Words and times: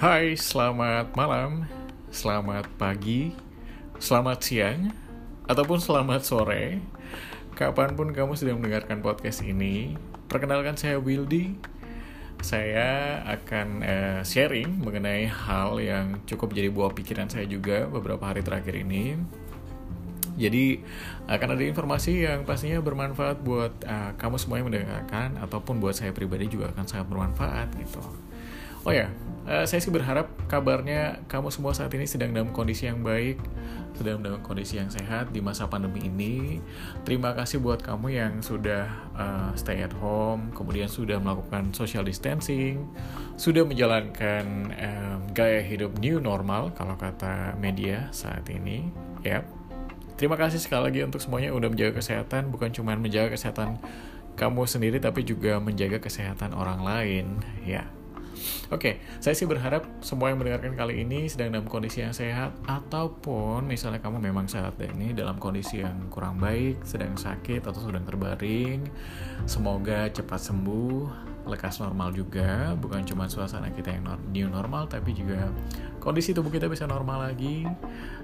Hai, 0.00 0.32
selamat 0.32 1.12
malam, 1.12 1.68
selamat 2.08 2.72
pagi, 2.80 3.36
selamat 4.00 4.38
siang, 4.40 4.96
ataupun 5.44 5.76
selamat 5.76 6.24
sore. 6.24 6.80
Kapan 7.52 7.92
pun 7.92 8.08
kamu 8.08 8.32
sedang 8.32 8.64
mendengarkan 8.64 9.04
podcast 9.04 9.44
ini, 9.44 10.00
perkenalkan 10.24 10.80
saya 10.80 10.96
Wildy. 10.96 11.52
Saya 12.40 13.20
akan 13.28 13.68
uh, 13.84 14.20
sharing 14.24 14.80
mengenai 14.80 15.28
hal 15.28 15.76
yang 15.76 16.24
cukup 16.24 16.56
jadi 16.56 16.72
buah 16.72 16.96
pikiran 16.96 17.28
saya 17.28 17.44
juga 17.44 17.84
beberapa 17.84 18.24
hari 18.24 18.40
terakhir 18.40 18.80
ini. 18.80 19.20
Jadi 20.40 20.80
akan 21.28 21.60
ada 21.60 21.64
informasi 21.68 22.24
yang 22.24 22.48
pastinya 22.48 22.80
bermanfaat 22.80 23.44
buat 23.44 23.84
uh, 23.84 24.16
kamu 24.16 24.40
semua 24.40 24.64
yang 24.64 24.72
mendengarkan 24.72 25.36
ataupun 25.44 25.76
buat 25.76 25.92
saya 25.92 26.16
pribadi 26.16 26.48
juga 26.48 26.72
akan 26.72 26.88
sangat 26.88 27.04
bermanfaat 27.04 27.68
gitu. 27.76 28.00
Oh 28.88 28.96
ya, 28.96 29.12
uh, 29.46 29.64
saya 29.64 29.80
sih 29.80 29.92
berharap 29.92 30.28
kabarnya 30.50 31.22
kamu 31.30 31.48
semua 31.52 31.72
saat 31.72 31.92
ini 31.94 32.04
sedang 32.04 32.34
dalam 32.34 32.50
kondisi 32.50 32.90
yang 32.90 33.00
baik, 33.00 33.40
sedang 33.94 34.24
dalam 34.24 34.40
kondisi 34.40 34.80
yang 34.80 34.88
sehat 34.88 35.32
di 35.32 35.40
masa 35.44 35.68
pandemi 35.68 36.08
ini. 36.08 36.58
Terima 37.04 37.32
kasih 37.36 37.60
buat 37.60 37.80
kamu 37.80 38.06
yang 38.12 38.32
sudah 38.40 38.88
uh, 39.16 39.50
stay 39.56 39.84
at 39.84 39.94
home, 39.96 40.52
kemudian 40.52 40.88
sudah 40.88 41.20
melakukan 41.20 41.72
social 41.76 42.02
distancing, 42.02 42.88
sudah 43.36 43.64
menjalankan 43.64 44.74
um, 44.74 45.18
gaya 45.32 45.62
hidup 45.62 45.94
new 46.00 46.18
normal 46.18 46.72
kalau 46.74 46.96
kata 46.96 47.54
media 47.60 48.08
saat 48.10 48.44
ini. 48.48 48.88
Yap. 49.22 49.44
Terima 50.20 50.36
kasih 50.36 50.60
sekali 50.60 50.92
lagi 50.92 51.00
untuk 51.00 51.20
semuanya 51.24 51.48
udah 51.56 51.72
menjaga 51.72 51.96
kesehatan, 51.96 52.52
bukan 52.52 52.68
cuma 52.76 52.92
menjaga 52.92 53.32
kesehatan 53.32 53.80
kamu 54.36 54.68
sendiri 54.68 54.96
tapi 55.00 55.24
juga 55.24 55.56
menjaga 55.60 56.00
kesehatan 56.00 56.52
orang 56.52 56.80
lain, 56.84 57.26
ya. 57.64 57.88
Oke, 58.70 59.02
saya 59.18 59.34
sih 59.34 59.44
berharap 59.44 59.84
semua 60.00 60.30
yang 60.30 60.38
mendengarkan 60.38 60.78
kali 60.78 61.02
ini 61.02 61.26
sedang 61.26 61.52
dalam 61.52 61.66
kondisi 61.66 62.00
yang 62.00 62.14
sehat 62.14 62.54
ataupun 62.64 63.66
misalnya 63.66 63.98
kamu 63.98 64.22
memang 64.22 64.46
saat 64.46 64.78
ini 64.80 65.12
dalam 65.12 65.36
kondisi 65.36 65.82
yang 65.82 66.08
kurang 66.08 66.38
baik, 66.38 66.80
sedang 66.86 67.18
sakit 67.18 67.66
atau 67.66 67.80
sedang 67.82 68.06
terbaring. 68.06 68.86
Semoga 69.44 70.08
cepat 70.08 70.40
sembuh, 70.40 71.10
lekas 71.50 71.82
normal 71.82 72.14
juga, 72.14 72.72
bukan 72.78 73.02
cuma 73.04 73.26
suasana 73.26 73.72
kita 73.74 73.90
yang 73.90 74.06
new 74.30 74.48
normal 74.48 74.86
tapi 74.86 75.12
juga 75.12 75.50
kondisi 75.98 76.32
tubuh 76.32 76.52
kita 76.52 76.70
bisa 76.70 76.86
normal 76.86 77.32
lagi. 77.32 77.66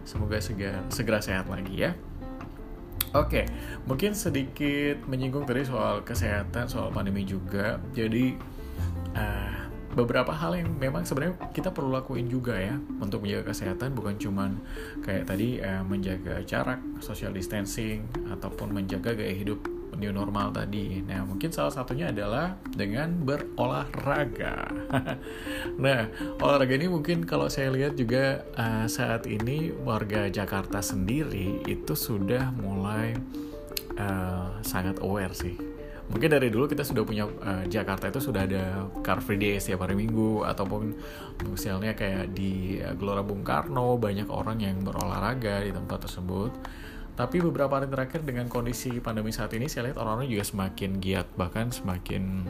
Semoga 0.07 0.39
segera, 0.39 0.81
segera 0.89 1.19
sehat 1.21 1.51
lagi 1.51 1.85
ya. 1.85 1.93
Oke, 3.17 3.49
mungkin 3.89 4.13
sedikit 4.13 5.01
menyinggung 5.09 5.49
tadi 5.49 5.65
soal 5.65 6.05
kesehatan, 6.05 6.69
soal 6.69 6.93
pandemi 6.93 7.25
juga. 7.25 7.81
Jadi, 7.97 8.37
uh, 9.17 9.66
beberapa 9.97 10.31
hal 10.31 10.61
yang 10.61 10.69
memang 10.77 11.09
sebenarnya 11.09 11.41
kita 11.57 11.73
perlu 11.73 11.89
lakuin 11.89 12.29
juga 12.29 12.53
ya 12.53 12.77
untuk 13.01 13.25
menjaga 13.25 13.57
kesehatan 13.57 13.97
bukan 13.97 14.21
cuman 14.21 14.51
kayak 15.01 15.25
tadi 15.25 15.57
eh, 15.57 15.81
menjaga 15.81 16.45
jarak 16.45 16.79
social 17.01 17.33
distancing 17.33 18.05
ataupun 18.29 18.77
menjaga 18.77 19.17
gaya 19.17 19.33
hidup 19.33 19.65
new 19.97 20.13
normal 20.13 20.53
tadi. 20.53 21.01
Nah, 21.01 21.25
mungkin 21.25 21.49
salah 21.49 21.73
satunya 21.73 22.13
adalah 22.13 22.61
dengan 22.69 23.25
berolahraga. 23.25 24.69
nah, 25.85 26.13
olahraga 26.37 26.77
ini 26.77 26.93
mungkin 26.93 27.25
kalau 27.25 27.49
saya 27.49 27.73
lihat 27.73 27.97
juga 27.97 28.45
uh, 28.61 28.85
saat 28.87 29.25
ini 29.25 29.73
warga 29.73 30.29
Jakarta 30.29 30.85
sendiri 30.85 31.65
itu 31.65 31.97
sudah 31.97 32.53
mulai 32.61 33.17
uh, 33.97 34.61
sangat 34.61 35.01
aware 35.01 35.33
sih 35.33 35.76
mungkin 36.07 36.29
dari 36.31 36.49
dulu 36.49 36.71
kita 36.71 36.87
sudah 36.87 37.03
punya 37.03 37.27
uh, 37.27 37.65
Jakarta 37.67 38.07
itu 38.07 38.23
sudah 38.23 38.47
ada 38.47 38.87
Car 39.03 39.19
Free 39.19 39.39
Day 39.39 39.59
setiap 39.59 39.87
hari 39.87 39.99
Minggu 39.99 40.47
ataupun 40.47 40.95
misalnya 41.51 41.99
kayak 41.99 42.31
di 42.31 42.79
uh, 42.79 42.95
Gelora 42.95 43.27
Bung 43.27 43.43
Karno 43.43 43.99
banyak 43.99 44.31
orang 44.31 44.63
yang 44.63 44.83
berolahraga 44.87 45.67
di 45.67 45.75
tempat 45.75 46.07
tersebut. 46.07 46.53
Tapi 47.17 47.41
beberapa 47.41 47.81
hari 47.81 47.89
terakhir 47.89 48.29
dengan 48.29 48.47
kondisi 48.47 49.01
pandemi 49.01 49.33
saat 49.33 49.51
ini 49.57 49.73
saya 49.73 49.89
lihat 49.89 49.97
orang-orang 49.97 50.29
juga 50.29 50.45
semakin 50.45 50.91
giat 51.01 51.27
bahkan 51.35 51.73
semakin 51.73 52.45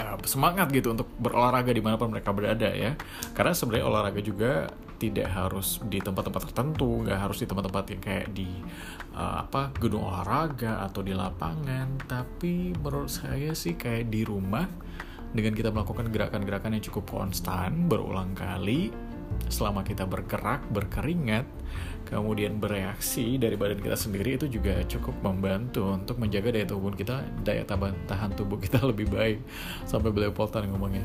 uh, 0.00 0.16
semangat 0.24 0.72
gitu 0.72 0.96
untuk 0.96 1.06
berolahraga 1.20 1.70
di 1.70 1.84
mana 1.84 2.00
pun 2.00 2.10
mereka 2.10 2.32
berada 2.32 2.72
ya. 2.72 2.96
Karena 3.36 3.52
sebenarnya 3.52 3.86
olahraga 3.86 4.20
juga 4.24 4.72
tidak 4.96 5.28
harus 5.30 5.80
di 5.86 6.00
tempat-tempat 6.00 6.50
tertentu, 6.50 7.04
nggak 7.04 7.20
harus 7.20 7.38
di 7.40 7.46
tempat-tempat 7.46 7.84
yang 7.92 8.02
kayak 8.02 8.28
di 8.32 8.48
uh, 9.14 9.44
apa 9.44 9.72
gedung 9.76 10.08
olahraga 10.08 10.84
atau 10.84 11.00
di 11.04 11.12
lapangan, 11.12 12.08
tapi 12.08 12.72
menurut 12.76 13.12
saya 13.12 13.52
sih 13.52 13.76
kayak 13.76 14.08
di 14.08 14.24
rumah 14.24 14.66
dengan 15.36 15.52
kita 15.52 15.68
melakukan 15.68 16.08
gerakan-gerakan 16.08 16.80
yang 16.80 16.84
cukup 16.88 17.04
konstan 17.12 17.86
berulang 17.86 18.32
kali 18.32 18.88
selama 19.46 19.86
kita 19.86 20.04
bergerak, 20.04 20.66
berkeringat, 20.70 21.46
kemudian 22.06 22.62
bereaksi 22.62 23.34
dari 23.36 23.58
badan 23.58 23.82
kita 23.82 23.98
sendiri 23.98 24.38
itu 24.38 24.46
juga 24.46 24.78
cukup 24.86 25.14
membantu 25.26 25.90
untuk 25.90 26.22
menjaga 26.22 26.54
daya 26.54 26.66
tubuh 26.66 26.94
kita, 26.94 27.26
daya 27.42 27.66
tahan 27.66 28.30
tubuh 28.38 28.58
kita 28.62 28.82
lebih 28.90 29.10
baik 29.10 29.42
sampai 29.86 30.10
belepotan 30.14 30.70
ngomongnya. 30.70 31.02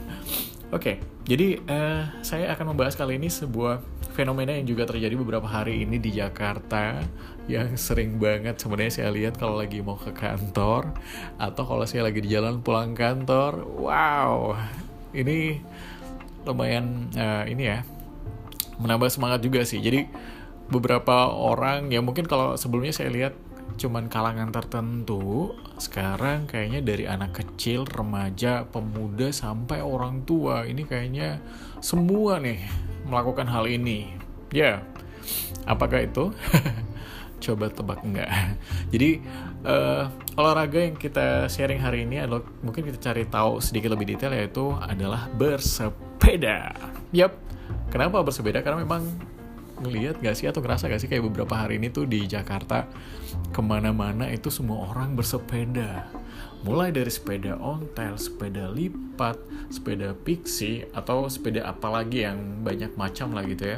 Oke, 0.72 0.80
okay, 0.80 0.96
jadi 1.28 1.60
uh, 1.68 2.24
saya 2.24 2.48
akan 2.56 2.72
membahas 2.72 2.96
kali 2.96 3.20
ini 3.20 3.28
sebuah 3.28 3.84
fenomena 4.16 4.56
yang 4.56 4.64
juga 4.64 4.88
terjadi 4.88 5.20
beberapa 5.20 5.44
hari 5.44 5.84
ini 5.84 6.00
di 6.00 6.16
Jakarta 6.16 7.04
yang 7.52 7.76
sering 7.76 8.16
banget 8.16 8.56
sebenarnya 8.56 9.04
saya 9.04 9.10
lihat 9.12 9.36
kalau 9.36 9.60
lagi 9.60 9.84
mau 9.84 10.00
ke 10.00 10.16
kantor 10.16 10.96
atau 11.36 11.64
kalau 11.68 11.84
saya 11.84 12.08
lagi 12.08 12.24
di 12.24 12.32
jalan 12.32 12.64
pulang 12.64 12.96
kantor. 12.96 13.68
Wow, 13.68 14.56
ini 15.12 15.60
lumayan 16.48 17.12
uh, 17.20 17.44
ini 17.44 17.64
ya 17.68 17.84
menambah 18.82 19.10
semangat 19.14 19.46
juga 19.46 19.62
sih. 19.62 19.80
Jadi 19.80 20.10
beberapa 20.72 21.30
orang 21.30 21.92
ya 21.92 22.00
mungkin 22.00 22.26
kalau 22.26 22.56
sebelumnya 22.56 22.96
saya 22.96 23.12
lihat 23.12 23.34
cuman 23.76 24.08
kalangan 24.12 24.52
tertentu 24.52 25.56
sekarang 25.80 26.48
kayaknya 26.48 26.84
dari 26.84 27.08
anak 27.08 27.44
kecil 27.44 27.88
remaja 27.88 28.68
pemuda 28.68 29.32
sampai 29.32 29.80
orang 29.84 30.28
tua 30.28 30.68
ini 30.68 30.84
kayaknya 30.88 31.40
semua 31.84 32.40
nih 32.40 32.62
melakukan 33.08 33.48
hal 33.48 33.68
ini. 33.68 34.12
Ya 34.52 34.84
apakah 35.66 36.04
itu? 36.04 36.32
Coba 37.44 37.74
tebak 37.74 38.06
enggak? 38.06 38.30
Jadi 38.94 39.18
uh, 39.66 40.14
olahraga 40.38 40.78
yang 40.78 40.94
kita 40.94 41.50
sharing 41.50 41.82
hari 41.82 42.06
ini 42.06 42.22
adalah 42.22 42.46
mungkin 42.62 42.86
kita 42.86 43.02
cari 43.02 43.26
tahu 43.26 43.58
sedikit 43.58 43.90
lebih 43.98 44.14
detail 44.14 44.36
yaitu 44.38 44.78
adalah 44.78 45.26
bersepeda. 45.34 46.78
Yap 47.10 47.34
kenapa 47.92 48.24
bersepeda 48.24 48.64
karena 48.64 48.82
memang 48.82 49.04
ngelihat 49.82 50.22
gak 50.22 50.38
sih 50.38 50.48
atau 50.48 50.62
ngerasa 50.62 50.88
gak 50.88 51.02
sih 51.02 51.10
kayak 51.10 51.26
beberapa 51.28 51.58
hari 51.58 51.82
ini 51.82 51.90
tuh 51.90 52.06
di 52.06 52.24
Jakarta 52.30 52.86
ke 53.50 53.62
mana-mana 53.62 54.30
itu 54.30 54.54
semua 54.54 54.88
orang 54.94 55.18
bersepeda. 55.18 56.08
Mulai 56.62 56.94
dari 56.94 57.10
sepeda 57.10 57.58
ontel, 57.58 58.22
sepeda 58.22 58.70
lipat, 58.70 59.36
sepeda 59.74 60.14
pixie 60.14 60.86
atau 60.94 61.26
sepeda 61.26 61.66
apalagi 61.66 62.22
yang 62.30 62.62
banyak 62.62 62.94
macam 62.94 63.34
lah 63.34 63.42
gitu 63.50 63.66
ya. 63.66 63.78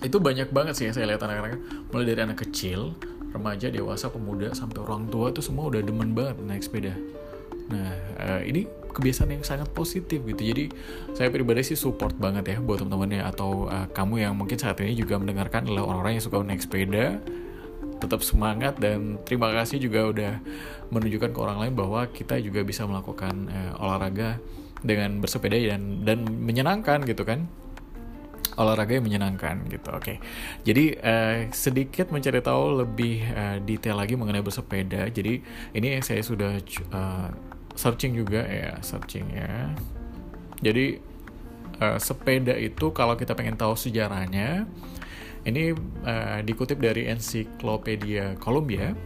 Itu 0.00 0.16
banyak 0.16 0.48
banget 0.48 0.80
sih 0.80 0.84
yang 0.88 0.96
saya 0.96 1.12
lihat 1.12 1.20
anak-anak. 1.20 1.60
Mulai 1.92 2.04
dari 2.08 2.20
anak 2.24 2.40
kecil 2.48 2.96
remaja 3.28 3.68
dewasa 3.68 4.08
pemuda 4.08 4.56
sampai 4.56 4.80
orang 4.80 5.04
tua 5.12 5.28
tuh 5.28 5.44
semua 5.44 5.68
udah 5.68 5.84
demen 5.84 6.16
banget 6.16 6.40
naik 6.40 6.64
sepeda. 6.64 6.96
Nah 7.68 7.92
uh, 8.16 8.40
ini 8.48 8.64
kebiasaan 8.92 9.30
yang 9.34 9.44
sangat 9.44 9.68
positif 9.72 10.24
gitu. 10.24 10.42
Jadi 10.42 10.64
saya 11.14 11.28
pribadi 11.28 11.62
sih 11.64 11.78
support 11.78 12.16
banget 12.16 12.56
ya 12.56 12.56
buat 12.58 12.82
teman-teman 12.82 13.20
ya 13.20 13.22
atau 13.30 13.68
uh, 13.68 13.86
kamu 13.92 14.26
yang 14.26 14.34
mungkin 14.34 14.58
saat 14.58 14.80
ini 14.80 14.96
juga 14.98 15.20
mendengarkan 15.20 15.68
adalah 15.68 15.88
orang-orang 15.88 16.18
yang 16.18 16.24
suka 16.24 16.40
naik 16.42 16.62
sepeda 16.64 17.20
tetap 17.98 18.22
semangat 18.22 18.78
dan 18.78 19.18
terima 19.26 19.50
kasih 19.50 19.82
juga 19.82 20.00
udah 20.08 20.32
menunjukkan 20.94 21.34
ke 21.34 21.38
orang 21.38 21.58
lain 21.66 21.74
bahwa 21.74 22.06
kita 22.08 22.38
juga 22.38 22.62
bisa 22.62 22.86
melakukan 22.86 23.50
uh, 23.50 23.82
olahraga 23.82 24.38
dengan 24.80 25.18
bersepeda 25.18 25.58
dan 25.58 26.06
dan 26.06 26.22
menyenangkan 26.24 27.02
gitu 27.04 27.26
kan. 27.26 27.50
Olahraga 28.58 28.98
yang 28.98 29.06
menyenangkan 29.06 29.70
gitu 29.70 29.90
oke. 29.94 30.18
Jadi 30.66 30.98
uh, 30.98 31.46
sedikit 31.54 32.10
mencari 32.10 32.42
tahu 32.42 32.82
lebih 32.82 33.22
uh, 33.30 33.58
detail 33.62 33.98
lagi 33.98 34.18
mengenai 34.18 34.42
bersepeda. 34.42 35.06
Jadi 35.10 35.42
ini 35.74 35.98
saya 36.02 36.22
sudah 36.22 36.58
uh, 36.90 37.30
searching 37.78 38.18
juga 38.18 38.42
ya 38.42 38.74
searching 38.82 39.30
ya. 39.30 39.70
Jadi 40.58 40.98
uh, 41.78 41.98
sepeda 42.02 42.58
itu 42.58 42.90
kalau 42.90 43.14
kita 43.14 43.38
pengen 43.38 43.54
tahu 43.54 43.78
sejarahnya 43.78 44.66
ini 45.46 45.70
uh, 46.02 46.42
dikutip 46.42 46.82
dari 46.82 47.06
ensiklopedia 47.06 48.34
Columbia. 48.42 48.98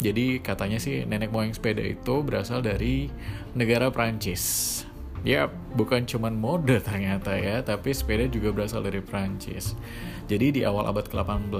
Jadi 0.00 0.40
katanya 0.40 0.80
sih 0.80 1.04
nenek 1.04 1.32
moyang 1.32 1.52
sepeda 1.52 1.80
itu 1.84 2.24
berasal 2.24 2.64
dari 2.64 3.12
negara 3.52 3.92
Prancis. 3.92 4.84
Ya 5.24 5.48
bukan 5.76 6.08
cuman 6.08 6.36
mode 6.36 6.80
ternyata 6.88 7.36
ya 7.36 7.60
tapi 7.60 7.92
sepeda 7.92 8.24
juga 8.32 8.48
berasal 8.56 8.80
dari 8.80 9.04
Prancis. 9.04 9.76
Jadi 10.26 10.58
di 10.58 10.60
awal 10.64 10.88
abad 10.88 11.06
ke-18 11.06 11.52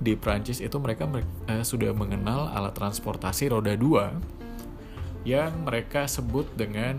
di 0.00 0.14
Prancis 0.14 0.62
itu 0.62 0.78
mereka 0.78 1.10
uh, 1.10 1.66
sudah 1.66 1.90
mengenal 1.90 2.54
alat 2.54 2.78
transportasi 2.78 3.50
roda 3.50 3.74
dua 3.74 4.14
yang 5.28 5.52
mereka 5.68 6.08
sebut 6.08 6.48
dengan 6.56 6.96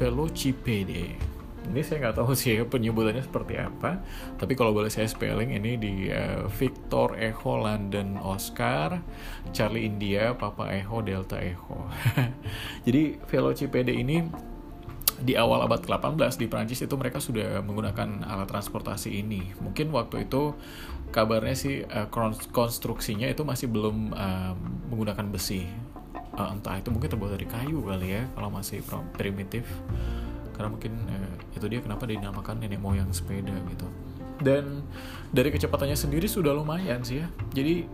velocipede. 0.00 1.20
ini 1.68 1.84
saya 1.84 2.08
nggak 2.08 2.16
tahu 2.16 2.32
sih 2.40 2.56
penyebutannya 2.64 3.20
seperti 3.20 3.60
apa 3.60 4.00
tapi 4.40 4.56
kalau 4.56 4.72
boleh 4.72 4.88
saya 4.88 5.04
spelling 5.04 5.52
ini 5.52 5.76
di 5.76 5.92
uh, 6.08 6.48
Victor 6.48 7.20
Echo 7.20 7.60
London 7.60 8.16
Oscar 8.16 9.04
Charlie 9.52 9.84
India 9.84 10.32
Papa 10.32 10.72
Echo 10.72 11.04
Delta 11.04 11.36
Echo 11.38 11.86
jadi 12.88 13.20
velocipede 13.28 13.92
ini 13.92 14.24
di 15.20 15.36
awal 15.36 15.68
abad 15.68 15.84
ke-18 15.84 16.40
di 16.40 16.48
Prancis 16.48 16.80
itu 16.80 16.96
mereka 16.96 17.20
sudah 17.20 17.60
menggunakan 17.60 18.24
alat 18.24 18.48
transportasi 18.48 19.20
ini. 19.20 19.52
Mungkin 19.60 19.92
waktu 19.92 20.24
itu 20.24 20.56
kabarnya 21.12 21.52
sih 21.52 21.84
uh, 21.84 22.08
konstruksinya 22.50 23.28
itu 23.28 23.44
masih 23.44 23.68
belum 23.68 24.16
uh, 24.16 24.56
menggunakan 24.88 25.28
besi. 25.28 25.68
Uh, 26.40 26.56
entah 26.56 26.80
itu 26.80 26.88
mungkin 26.88 27.12
terbuat 27.12 27.36
dari 27.36 27.44
kayu 27.44 27.84
kali 27.84 28.16
ya 28.16 28.24
kalau 28.32 28.48
masih 28.48 28.80
primitif. 29.12 29.68
Karena 30.56 30.72
mungkin 30.72 30.92
eh, 31.08 31.56
itu 31.56 31.64
dia 31.68 31.80
kenapa 31.84 32.08
dinamakan 32.08 32.64
nenek 32.64 32.80
moyang 32.80 33.12
sepeda 33.12 33.52
gitu. 33.68 33.88
Dan 34.40 34.80
dari 35.28 35.52
kecepatannya 35.52 35.96
sendiri 35.96 36.24
sudah 36.24 36.56
lumayan 36.56 37.04
sih 37.04 37.20
ya. 37.20 37.28
Jadi 37.52 37.84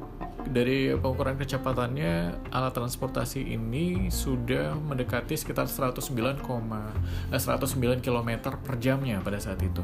dari 0.46 0.94
pengukuran 0.94 1.34
kecepatannya 1.34 2.46
alat 2.54 2.72
transportasi 2.74 3.42
ini 3.50 4.06
sudah 4.14 4.78
mendekati 4.78 5.34
sekitar 5.34 5.66
109, 5.66 6.94
eh, 7.34 7.42
109 7.42 7.98
km 7.98 8.30
per 8.62 8.78
jamnya 8.78 9.18
pada 9.18 9.42
saat 9.42 9.58
itu. 9.58 9.82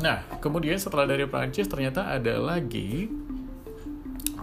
Nah, 0.00 0.24
kemudian 0.44 0.76
setelah 0.76 1.08
dari 1.08 1.24
Prancis 1.24 1.68
ternyata 1.68 2.12
ada 2.12 2.36
lagi 2.36 3.08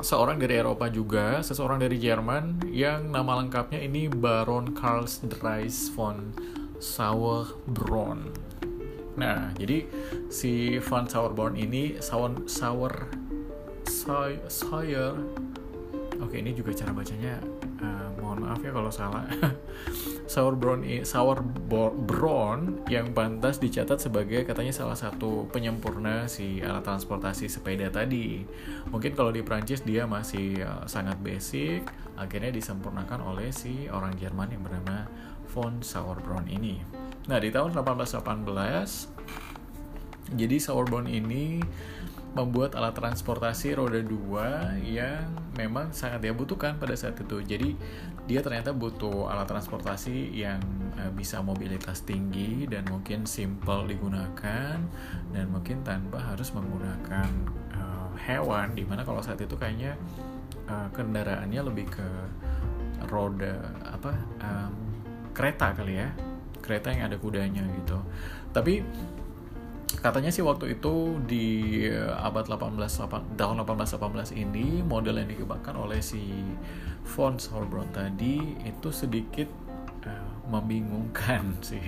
seorang 0.04 0.36
dari 0.36 0.60
Eropa 0.60 0.92
juga, 0.92 1.40
seseorang 1.40 1.80
dari 1.80 1.96
Jerman 1.96 2.68
yang 2.68 3.08
nama 3.10 3.40
lengkapnya 3.40 3.80
ini 3.80 4.12
Baron 4.12 4.76
Karl 4.76 5.08
Dries 5.08 5.88
von 5.96 6.36
Sauerbrunn. 6.84 8.28
Nah, 9.16 9.56
jadi 9.56 9.88
si 10.28 10.76
von 10.84 11.08
Sauerbrunn 11.08 11.56
ini 11.56 11.98
Sauer 12.04 12.36
Sauer 12.52 13.08
Sawyer 14.52 15.16
Oke, 16.24 16.40
ini 16.40 16.56
juga 16.56 16.72
cara 16.72 16.92
bacanya 16.96 17.36
mohon 18.34 18.50
maaf 18.50 18.66
ya 18.66 18.74
kalau 18.74 18.90
salah. 18.90 19.30
Sour 20.34 20.58
brown 20.58 20.82
sour 21.06 21.46
brown 21.94 22.82
yang 22.90 23.14
pantas 23.14 23.62
dicatat 23.62 24.02
sebagai 24.02 24.50
katanya 24.50 24.74
salah 24.74 24.98
satu 24.98 25.46
penyempurna 25.54 26.26
si 26.26 26.58
alat 26.66 26.82
transportasi 26.82 27.46
sepeda 27.46 27.94
tadi. 27.94 28.42
Mungkin 28.90 29.14
kalau 29.14 29.30
di 29.30 29.46
Prancis 29.46 29.86
dia 29.86 30.10
masih 30.10 30.66
uh, 30.66 30.90
sangat 30.90 31.22
basic, 31.22 31.86
akhirnya 32.18 32.50
disempurnakan 32.50 33.22
oleh 33.22 33.54
si 33.54 33.86
orang 33.92 34.18
Jerman 34.18 34.58
yang 34.58 34.66
bernama 34.66 35.06
von 35.54 35.86
Sauerbrunn 35.86 36.50
ini. 36.50 36.82
Nah, 37.30 37.38
di 37.38 37.54
tahun 37.54 37.78
1818 37.78 40.34
jadi 40.34 40.58
Sauerbrunn 40.58 41.06
ini 41.06 41.62
membuat 42.34 42.74
alat 42.74 42.98
transportasi 42.98 43.78
roda 43.78 44.02
dua 44.02 44.74
yang 44.82 45.30
memang 45.54 45.94
sangat 45.94 46.26
dia 46.26 46.34
butuhkan 46.34 46.82
pada 46.82 46.98
saat 46.98 47.14
itu. 47.22 47.46
Jadi 47.46 47.78
dia 48.26 48.42
ternyata 48.42 48.74
butuh 48.74 49.30
alat 49.30 49.46
transportasi 49.46 50.34
yang 50.34 50.58
uh, 50.98 51.14
bisa 51.14 51.46
mobilitas 51.46 52.02
tinggi 52.02 52.66
dan 52.66 52.90
mungkin 52.90 53.30
simple 53.30 53.86
digunakan 53.86 54.82
dan 55.30 55.46
mungkin 55.54 55.86
tanpa 55.86 56.18
harus 56.34 56.50
menggunakan 56.58 57.30
uh, 57.78 58.10
hewan. 58.26 58.74
Di 58.74 58.82
mana 58.82 59.06
kalau 59.06 59.22
saat 59.22 59.38
itu 59.38 59.54
kayaknya 59.54 59.94
uh, 60.66 60.90
kendaraannya 60.90 61.62
lebih 61.70 61.86
ke 61.86 62.10
roda 63.14 63.62
apa 63.86 64.10
um, 64.42 64.74
kereta 65.38 65.78
kali 65.78 66.02
ya, 66.02 66.10
kereta 66.66 66.90
yang 66.90 67.14
ada 67.14 67.22
kudanya 67.22 67.62
gitu. 67.78 68.02
Tapi 68.50 68.82
katanya 70.00 70.32
sih 70.34 70.42
waktu 70.42 70.80
itu 70.80 71.20
di 71.28 71.46
eh, 71.86 72.14
abad 72.24 72.48
18 72.48 72.80
tahun 73.38 73.56
1818 73.66 74.34
ini 74.38 74.82
model 74.82 75.22
yang 75.22 75.30
dikembangkan 75.30 75.76
oleh 75.78 76.00
si 76.00 76.24
von 77.04 77.36
Sauerbrunn 77.36 77.92
tadi 77.92 78.40
itu 78.64 78.90
sedikit 78.90 79.52
uh, 80.08 80.34
membingungkan 80.48 81.58
sih. 81.68 81.84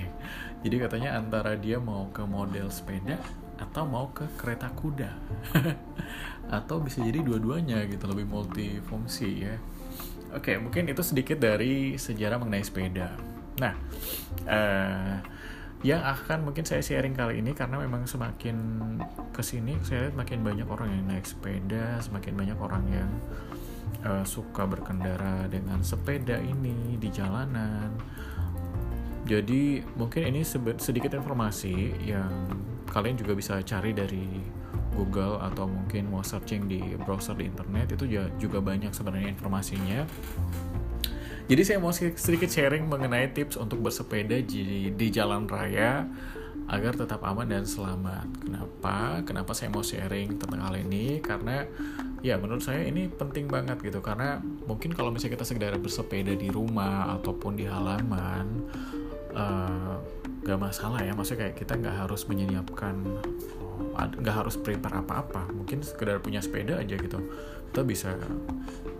Jadi 0.65 0.75
katanya 0.81 1.15
antara 1.15 1.55
dia 1.55 1.79
mau 1.79 2.11
ke 2.11 2.25
model 2.25 2.67
sepeda 2.67 3.15
atau 3.55 3.87
mau 3.87 4.11
ke 4.11 4.27
kereta 4.35 4.67
kuda. 4.75 5.11
atau 6.45 6.77
bisa 6.77 7.01
jadi 7.01 7.25
dua-duanya 7.25 7.89
gitu, 7.89 8.05
lebih 8.05 8.29
multifungsi 8.29 9.49
ya. 9.49 9.55
Oke, 10.35 10.59
mungkin 10.59 10.85
itu 10.91 11.01
sedikit 11.01 11.39
dari 11.39 11.95
sejarah 11.95 12.37
mengenai 12.37 12.65
sepeda. 12.65 13.15
Nah, 13.55 13.73
uh, 14.45 15.15
yang 15.83 16.01
akan 16.01 16.47
mungkin 16.47 16.63
saya 16.63 16.79
sharing 16.79 17.13
kali 17.13 17.43
ini 17.43 17.51
karena 17.51 17.77
memang 17.81 18.07
semakin 18.07 18.55
ke 19.35 19.41
sini 19.43 19.77
saya 19.83 20.07
lihat 20.07 20.15
makin 20.15 20.41
banyak 20.41 20.65
orang 20.65 20.89
yang 20.89 21.05
naik 21.05 21.27
sepeda 21.27 21.99
semakin 21.99 22.33
banyak 22.33 22.57
orang 22.57 22.83
yang 22.89 23.09
uh, 24.07 24.23
suka 24.23 24.65
berkendara 24.65 25.49
dengan 25.51 25.81
sepeda 25.83 26.39
ini 26.39 26.95
di 26.95 27.09
jalanan. 27.11 27.91
Jadi 29.25 29.81
mungkin 29.97 30.29
ini 30.29 30.45
sedikit 30.77 31.17
informasi 31.17 31.97
yang 32.05 32.29
kalian 32.85 33.17
juga 33.17 33.33
bisa 33.33 33.57
cari 33.65 33.89
dari 33.89 34.29
Google 34.95 35.41
atau 35.43 35.67
mungkin 35.67 36.07
mau 36.07 36.23
searching 36.23 36.71
di 36.71 36.79
browser 37.03 37.35
di 37.35 37.51
internet 37.51 37.99
itu 37.99 38.05
juga 38.39 38.63
banyak 38.63 38.95
sebenarnya 38.95 39.35
informasinya 39.35 40.07
jadi 41.45 41.61
saya 41.61 41.77
mau 41.77 41.93
sedikit 41.93 42.49
sharing 42.49 42.89
mengenai 42.89 43.29
tips 43.29 43.61
untuk 43.61 43.81
bersepeda 43.85 44.41
di, 44.41 44.89
di 44.89 45.07
jalan 45.13 45.45
raya 45.45 46.09
agar 46.65 46.97
tetap 46.97 47.21
aman 47.21 47.45
dan 47.45 47.61
selamat. 47.61 48.25
Kenapa? 48.41 49.21
Kenapa 49.21 49.53
saya 49.53 49.69
mau 49.69 49.85
sharing 49.85 50.41
tentang 50.41 50.65
hal 50.65 50.73
ini? 50.81 51.21
Karena 51.21 51.61
ya 52.25 52.41
menurut 52.41 52.65
saya 52.65 52.81
ini 52.89 53.05
penting 53.05 53.45
banget 53.45 53.77
gitu 53.85 54.01
karena 54.01 54.41
mungkin 54.65 54.97
kalau 54.97 55.13
misalnya 55.13 55.37
kita 55.37 55.45
sekedar 55.45 55.77
bersepeda 55.77 56.33
di 56.33 56.49
rumah 56.49 57.13
ataupun 57.21 57.53
di 57.53 57.69
halaman 57.69 58.65
uh, 59.37 60.01
gak 60.41 60.57
masalah 60.57 61.05
ya 61.05 61.13
maksudnya 61.13 61.45
kayak 61.45 61.55
kita 61.61 61.77
nggak 61.77 62.05
harus 62.05 62.25
menyiapkan 62.25 62.97
nggak 63.93 64.35
harus 64.45 64.57
prepare 64.57 65.05
apa-apa 65.05 65.53
mungkin 65.53 65.85
sekedar 65.85 66.17
punya 66.17 66.41
sepeda 66.41 66.81
aja 66.81 66.97
gitu 66.97 67.17
kita 67.69 67.81
bisa 67.85 68.09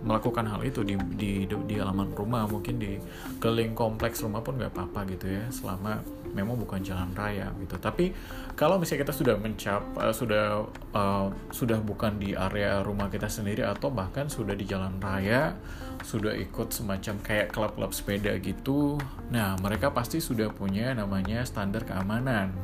melakukan 0.06 0.46
hal 0.46 0.62
itu 0.62 0.86
di 0.86 0.94
di 1.18 1.30
di, 1.44 1.74
halaman 1.76 2.14
rumah 2.14 2.46
mungkin 2.46 2.78
di 2.78 2.96
keliling 3.42 3.74
kompleks 3.74 4.22
rumah 4.22 4.40
pun 4.40 4.56
nggak 4.56 4.72
apa-apa 4.72 5.02
gitu 5.10 5.26
ya 5.26 5.44
selama 5.50 6.00
memang 6.32 6.54
bukan 6.54 6.78
jalan 6.80 7.10
raya 7.18 7.50
gitu 7.58 7.74
tapi 7.82 8.14
kalau 8.54 8.78
misalnya 8.78 9.08
kita 9.08 9.14
sudah 9.14 9.34
mencap 9.36 9.82
uh, 9.98 10.14
sudah 10.14 10.64
uh, 10.94 11.28
sudah 11.50 11.82
bukan 11.82 12.16
di 12.22 12.38
area 12.38 12.80
rumah 12.86 13.10
kita 13.10 13.26
sendiri 13.26 13.66
atau 13.66 13.90
bahkan 13.90 14.30
sudah 14.30 14.54
di 14.54 14.62
jalan 14.62 14.96
raya 15.02 15.58
sudah 16.04 16.36
ikut 16.38 16.70
semacam 16.70 17.18
kayak 17.24 17.50
klub-klub 17.50 17.90
sepeda 17.90 18.36
gitu 18.38 19.00
nah 19.32 19.58
mereka 19.58 19.90
pasti 19.90 20.22
sudah 20.22 20.52
punya 20.54 20.94
namanya 20.94 21.42
standar 21.42 21.82
keamanan 21.82 22.54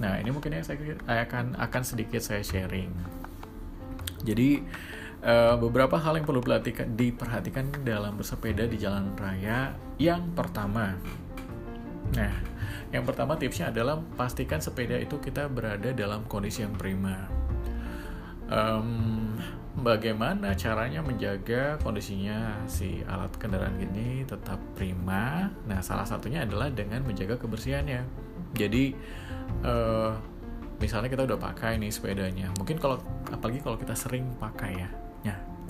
Nah, 0.00 0.16
ini 0.16 0.32
mungkin 0.32 0.56
yang 0.56 0.64
saya 0.64 0.80
akan 1.28 1.60
akan 1.60 1.82
sedikit 1.84 2.24
saya 2.24 2.40
sharing. 2.40 2.88
Jadi 4.24 4.64
uh, 5.24 5.56
beberapa 5.56 5.96
hal 5.96 6.20
yang 6.20 6.26
perlu 6.26 6.42
diperhatikan, 6.96 7.72
dalam 7.84 8.16
bersepeda 8.16 8.66
di 8.68 8.76
jalan 8.76 9.12
raya. 9.16 9.74
Yang 10.00 10.24
pertama, 10.32 10.96
nah, 12.16 12.34
yang 12.90 13.04
pertama 13.04 13.36
tipsnya 13.36 13.72
adalah 13.72 14.00
pastikan 14.16 14.58
sepeda 14.58 14.96
itu 14.96 15.20
kita 15.20 15.48
berada 15.48 15.92
dalam 15.92 16.24
kondisi 16.26 16.64
yang 16.64 16.74
prima. 16.74 17.28
Um, 18.50 19.38
bagaimana 19.78 20.58
caranya 20.58 20.98
menjaga 21.06 21.78
kondisinya 21.86 22.66
si 22.66 23.06
alat 23.06 23.30
kendaraan 23.38 23.78
ini 23.78 24.26
tetap 24.26 24.58
prima? 24.74 25.54
Nah, 25.70 25.78
salah 25.84 26.02
satunya 26.02 26.42
adalah 26.42 26.66
dengan 26.72 27.06
menjaga 27.06 27.38
kebersihannya. 27.38 28.02
Jadi 28.58 28.98
uh, 29.62 30.18
misalnya 30.80 31.12
kita 31.12 31.28
udah 31.28 31.38
pakai 31.38 31.76
nih 31.76 31.92
sepedanya 31.92 32.48
mungkin 32.56 32.80
kalau 32.80 32.96
apalagi 33.28 33.60
kalau 33.60 33.76
kita 33.76 33.92
sering 33.92 34.24
pakai 34.40 34.80
ya 34.80 34.88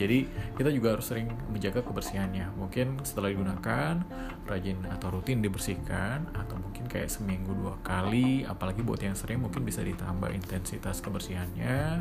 jadi 0.00 0.24
kita 0.56 0.72
juga 0.72 0.96
harus 0.96 1.12
sering 1.12 1.28
menjaga 1.52 1.84
kebersihannya. 1.84 2.56
Mungkin 2.56 3.04
setelah 3.04 3.28
digunakan 3.28 4.00
rajin 4.48 4.80
atau 4.88 5.12
rutin 5.12 5.44
dibersihkan 5.44 6.24
atau 6.32 6.56
mungkin 6.56 6.88
kayak 6.88 7.12
seminggu 7.12 7.52
dua 7.52 7.76
kali 7.84 8.48
apalagi 8.48 8.80
buat 8.80 9.04
yang 9.04 9.12
sering 9.12 9.44
mungkin 9.44 9.60
bisa 9.60 9.84
ditambah 9.84 10.32
intensitas 10.32 11.04
kebersihannya. 11.04 12.00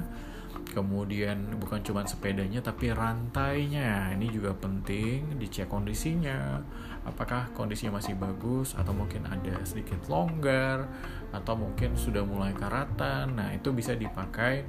Kemudian 0.72 1.60
bukan 1.60 1.84
cuma 1.84 2.08
sepedanya 2.08 2.63
tapi 2.63 2.96
rantainya. 2.96 4.15
Ini 4.15 4.32
juga 4.32 4.56
penting 4.56 5.36
dicek 5.36 5.68
kondisinya. 5.68 6.63
Apakah 7.03 7.51
kondisinya 7.51 8.00
masih 8.00 8.15
bagus 8.15 8.79
atau 8.79 8.96
mungkin 8.96 9.27
ada 9.27 9.60
sedikit 9.68 10.08
longgar 10.08 10.88
atau 11.36 11.53
mungkin 11.60 12.00
sudah 12.00 12.24
mulai 12.24 12.56
karatan. 12.56 13.36
Nah 13.36 13.51
itu 13.51 13.75
bisa 13.75 13.91
dipakai 13.91 14.63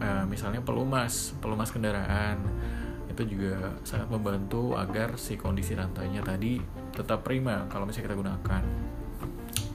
uh, 0.00 0.24
misalnya 0.28 0.60
pelumas 0.62 1.36
pelumas 1.38 1.70
kendaraan. 1.72 2.40
Itu 3.10 3.24
juga 3.24 3.80
sangat 3.80 4.12
membantu 4.12 4.76
agar 4.76 5.16
si 5.16 5.40
kondisi 5.40 5.72
rantainya 5.72 6.20
tadi 6.20 6.60
tetap 6.92 7.24
prima 7.24 7.64
kalau 7.72 7.88
misalnya 7.88 8.12
kita 8.12 8.16
gunakan. 8.18 8.62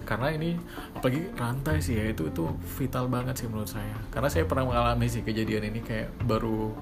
Karena 0.06 0.28
ini 0.36 0.60
apalagi 0.94 1.32
rantai 1.40 1.80
sih 1.80 1.96
ya 1.96 2.12
itu 2.12 2.28
itu 2.28 2.44
vital 2.78 3.08
banget 3.08 3.42
sih 3.42 3.48
menurut 3.48 3.72
saya. 3.72 3.98
Karena 4.12 4.30
saya 4.30 4.46
pernah 4.46 4.68
mengalami 4.68 5.08
sih 5.08 5.24
kejadian 5.26 5.72
ini 5.72 5.80
kayak 5.82 6.12
baru 6.28 6.76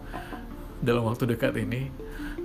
dalam 0.79 1.05
waktu 1.07 1.35
dekat 1.35 1.55
ini 1.59 1.91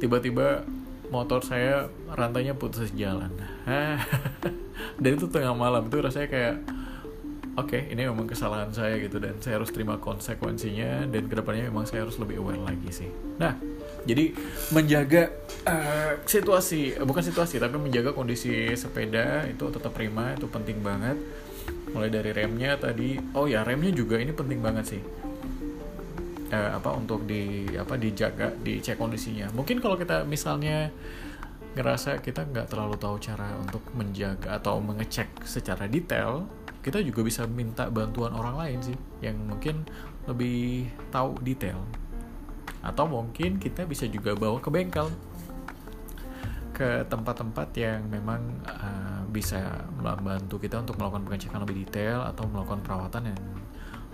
tiba-tiba 0.03 0.67
motor 1.09 1.41
saya 1.43 1.89
rantainya 2.13 2.55
putus 2.55 2.91
jalan. 2.95 3.33
Dan 5.03 5.11
itu 5.17 5.27
tengah 5.31 5.55
malam 5.57 5.87
itu 5.87 5.99
rasanya 6.03 6.29
kayak 6.31 6.57
okay, 7.55 7.87
ini 7.95 8.11
memang 8.11 8.27
kesalahan 8.27 8.75
saya 8.75 8.99
gitu 8.99 9.23
dan 9.23 9.39
saya 9.39 9.63
harus 9.63 9.71
terima 9.71 9.95
konsekuensinya 10.03 11.07
dan 11.07 11.31
ke 11.31 11.35
depannya 11.39 11.71
memang 11.71 11.87
saya 11.87 12.03
harus 12.03 12.19
lebih 12.19 12.43
aware 12.43 12.59
lagi 12.59 12.91
sih. 12.91 13.11
Nah 13.39 13.55
jadi 14.03 14.35
menjaga 14.75 15.31
uh, 15.65 16.19
situasi 16.27 16.99
bukan 16.99 17.23
situasi 17.23 17.63
tapi 17.63 17.79
menjaga 17.79 18.11
kondisi 18.11 18.75
sepeda 18.75 19.47
itu 19.47 19.71
tetap 19.71 19.95
prima 19.95 20.35
itu 20.35 20.51
penting 20.51 20.83
banget. 20.83 21.15
Mulai 21.95 22.11
dari 22.11 22.31
remnya 22.35 22.75
tadi 22.75 23.23
oh 23.39 23.47
ya 23.47 23.63
remnya 23.63 23.95
juga 23.95 24.19
ini 24.19 24.35
penting 24.35 24.59
banget 24.59 24.99
sih. 24.99 25.03
Uh, 26.51 26.71
apa 26.75 26.91
untuk 26.91 27.23
di 27.23 27.71
apa 27.79 27.95
dijaga 27.95 28.51
dicek 28.51 28.99
kondisinya. 28.99 29.47
Mungkin 29.55 29.79
kalau 29.79 29.95
kita 29.95 30.27
misalnya 30.27 30.91
ngerasa 31.75 32.23
kita 32.23 32.47
nggak 32.47 32.71
terlalu 32.71 32.95
tahu 32.99 33.19
cara 33.19 33.51
untuk 33.59 33.83
menjaga 33.99 34.59
atau 34.59 34.79
mengecek 34.79 35.43
secara 35.43 35.91
detail 35.91 36.47
kita 36.85 37.01
juga 37.01 37.25
bisa 37.25 37.49
minta 37.49 37.89
bantuan 37.89 38.37
orang 38.37 38.61
lain 38.61 38.79
sih 38.85 38.97
yang 39.25 39.41
mungkin 39.41 39.89
lebih 40.29 40.93
tahu 41.09 41.41
detail. 41.41 41.81
Atau 42.85 43.09
mungkin 43.09 43.57
kita 43.57 43.89
bisa 43.89 44.05
juga 44.05 44.37
bawa 44.37 44.61
ke 44.61 44.69
bengkel. 44.69 45.09
Ke 46.77 47.09
tempat-tempat 47.09 47.73
yang 47.81 48.05
memang 48.13 48.61
uh, 48.69 49.25
bisa 49.33 49.89
membantu 49.97 50.61
kita 50.61 50.85
untuk 50.85 51.01
melakukan 51.01 51.25
pengecekan 51.25 51.65
lebih 51.65 51.89
detail 51.89 52.21
atau 52.29 52.45
melakukan 52.53 52.85
perawatan 52.85 53.33
yang 53.33 53.43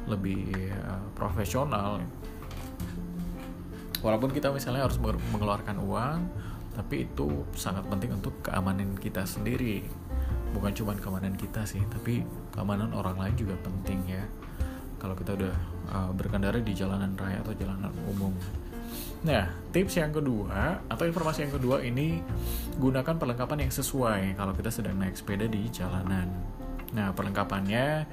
lebih 0.07 0.55
uh, 0.71 1.03
profesional. 1.19 1.99
Walaupun 3.99 4.31
kita 4.31 4.55
misalnya 4.55 4.87
harus 4.87 4.97
mengeluarkan 5.03 5.77
uang 5.83 6.21
tapi 6.71 7.03
itu 7.05 7.45
sangat 7.59 7.83
penting 7.91 8.15
untuk 8.15 8.33
keamanan 8.47 8.95
kita 8.97 9.27
sendiri 9.27 9.83
bukan 10.51 10.73
cuma 10.75 10.93
keamanan 10.99 11.35
kita 11.39 11.63
sih 11.67 11.83
tapi 11.91 12.27
keamanan 12.55 12.91
orang 12.93 13.17
lain 13.19 13.35
juga 13.39 13.55
penting 13.63 14.01
ya 14.07 14.25
kalau 15.01 15.17
kita 15.17 15.33
udah 15.39 15.55
uh, 15.91 16.11
berkendara 16.13 16.61
di 16.61 16.73
jalanan 16.77 17.17
raya 17.17 17.41
atau 17.41 17.55
jalanan 17.57 17.93
umum 18.09 18.35
Nah, 19.21 19.53
tips 19.69 20.01
yang 20.01 20.17
kedua 20.17 20.81
atau 20.89 21.05
informasi 21.05 21.45
yang 21.45 21.53
kedua 21.53 21.85
ini 21.85 22.25
gunakan 22.81 23.21
perlengkapan 23.21 23.69
yang 23.69 23.73
sesuai 23.73 24.33
kalau 24.33 24.57
kita 24.57 24.73
sedang 24.73 24.97
naik 24.97 25.13
sepeda 25.13 25.45
di 25.45 25.69
jalanan. 25.69 26.33
Nah, 26.97 27.13
perlengkapannya 27.13 28.09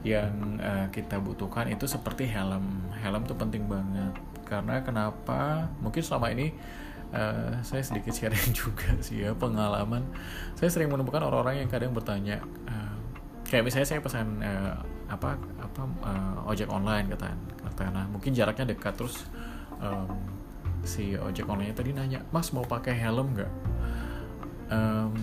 yang 0.00 0.56
uh, 0.56 0.88
kita 0.88 1.20
butuhkan 1.20 1.68
itu 1.68 1.84
seperti 1.84 2.24
helm. 2.32 2.88
Helm 3.04 3.28
tuh 3.28 3.36
penting 3.36 3.68
banget 3.68 4.16
karena 4.48 4.80
kenapa? 4.80 5.68
Mungkin 5.84 6.00
selama 6.00 6.32
ini 6.32 6.56
uh, 7.12 7.52
saya 7.62 7.82
sedikit 7.82 8.14
sharing 8.14 8.54
juga 8.66 8.90
sih 9.02 9.22
ya 9.26 9.36
pengalaman. 9.36 10.02
Saya 10.58 10.72
sering 10.72 10.90
menemukan 10.90 11.22
orang-orang 11.22 11.66
yang 11.66 11.70
kadang 11.70 11.92
bertanya 11.92 12.42
uh, 12.66 12.96
kayak 13.46 13.66
misalnya 13.66 13.86
saya 13.86 14.00
pesan 14.02 14.42
uh, 14.42 14.74
apa 15.06 15.38
apa 15.62 15.82
uh, 16.02 16.50
ojek 16.50 16.66
online 16.66 17.06
kata 17.14 17.30
katakanlah 17.62 18.10
mungkin 18.10 18.34
jaraknya 18.34 18.74
dekat 18.74 18.98
terus 18.98 19.30
um, 19.78 20.10
si 20.82 21.14
ojek 21.14 21.46
online 21.46 21.74
tadi 21.74 21.94
nanya 21.94 22.22
mas 22.34 22.50
mau 22.50 22.66
pakai 22.66 22.94
helm 22.98 23.34
nggak? 23.36 23.52
Um, 24.66 25.14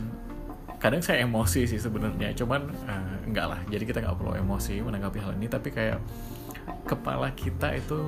kadang 0.79 1.03
saya 1.03 1.23
emosi 1.23 1.67
sih 1.67 1.79
sebenarnya 1.79 2.31
cuman 2.35 2.67
uh, 2.87 3.15
enggak 3.27 3.47
lah. 3.51 3.59
Jadi 3.67 3.83
kita 3.87 3.99
nggak 4.03 4.15
perlu 4.19 4.35
emosi 4.39 4.79
menanggapi 4.83 5.19
hal 5.19 5.35
ini 5.35 5.47
tapi 5.51 5.71
kayak 5.71 5.99
kepala 6.87 7.31
kita 7.35 7.75
itu 7.75 7.99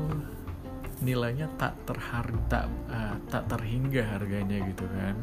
nilainya 1.04 1.52
tak 1.60 1.75
terharga 1.84 2.72
uh, 2.88 3.16
tak 3.28 3.50
terhingga 3.52 4.04
harganya 4.16 4.64
gitu 4.70 4.86
kan. 4.88 5.16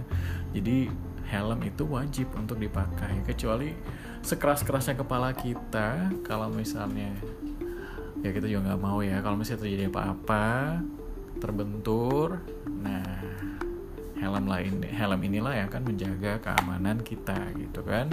Jadi 0.53 0.93
helm 1.33 1.61
itu 1.65 1.85
wajib 1.89 2.29
untuk 2.37 2.61
dipakai. 2.61 3.25
Kecuali 3.25 3.73
sekeras 4.21 4.67
kerasnya 4.67 5.01
kepala 5.01 5.33
kita 5.33 6.13
kalau 6.27 6.53
misalnya 6.53 7.15
ya 8.23 8.31
kita 8.31 8.47
juga 8.47 8.71
nggak 8.71 8.83
mau 8.83 9.03
ya 9.03 9.19
kalau 9.19 9.35
misalnya 9.35 9.67
terjadi 9.67 9.91
apa-apa 9.91 10.79
terbentur 11.43 12.39
nah 12.79 13.03
helm 14.23 14.47
lain 14.47 14.79
helm 14.87 15.21
inilah 15.27 15.51
yang 15.59 15.67
akan 15.67 15.83
menjaga 15.83 16.39
keamanan 16.39 17.03
kita 17.03 17.35
gitu 17.59 17.83
kan. 17.83 18.07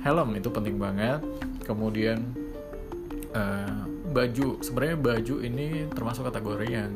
Helm 0.00 0.32
itu 0.32 0.48
penting 0.48 0.80
banget. 0.80 1.20
Kemudian 1.68 2.32
uh, 3.36 3.84
baju 4.18 4.58
sebenarnya 4.58 4.98
baju 4.98 5.34
ini 5.46 5.86
termasuk 5.94 6.26
kategori 6.26 6.66
yang 6.66 6.90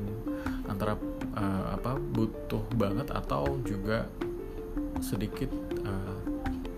antara 0.67 0.99
uh, 1.39 1.79
apa 1.79 1.95
butuh 1.95 2.67
banget 2.75 3.15
atau 3.15 3.63
juga 3.63 4.11
sedikit 4.99 5.51
uh, 5.87 6.19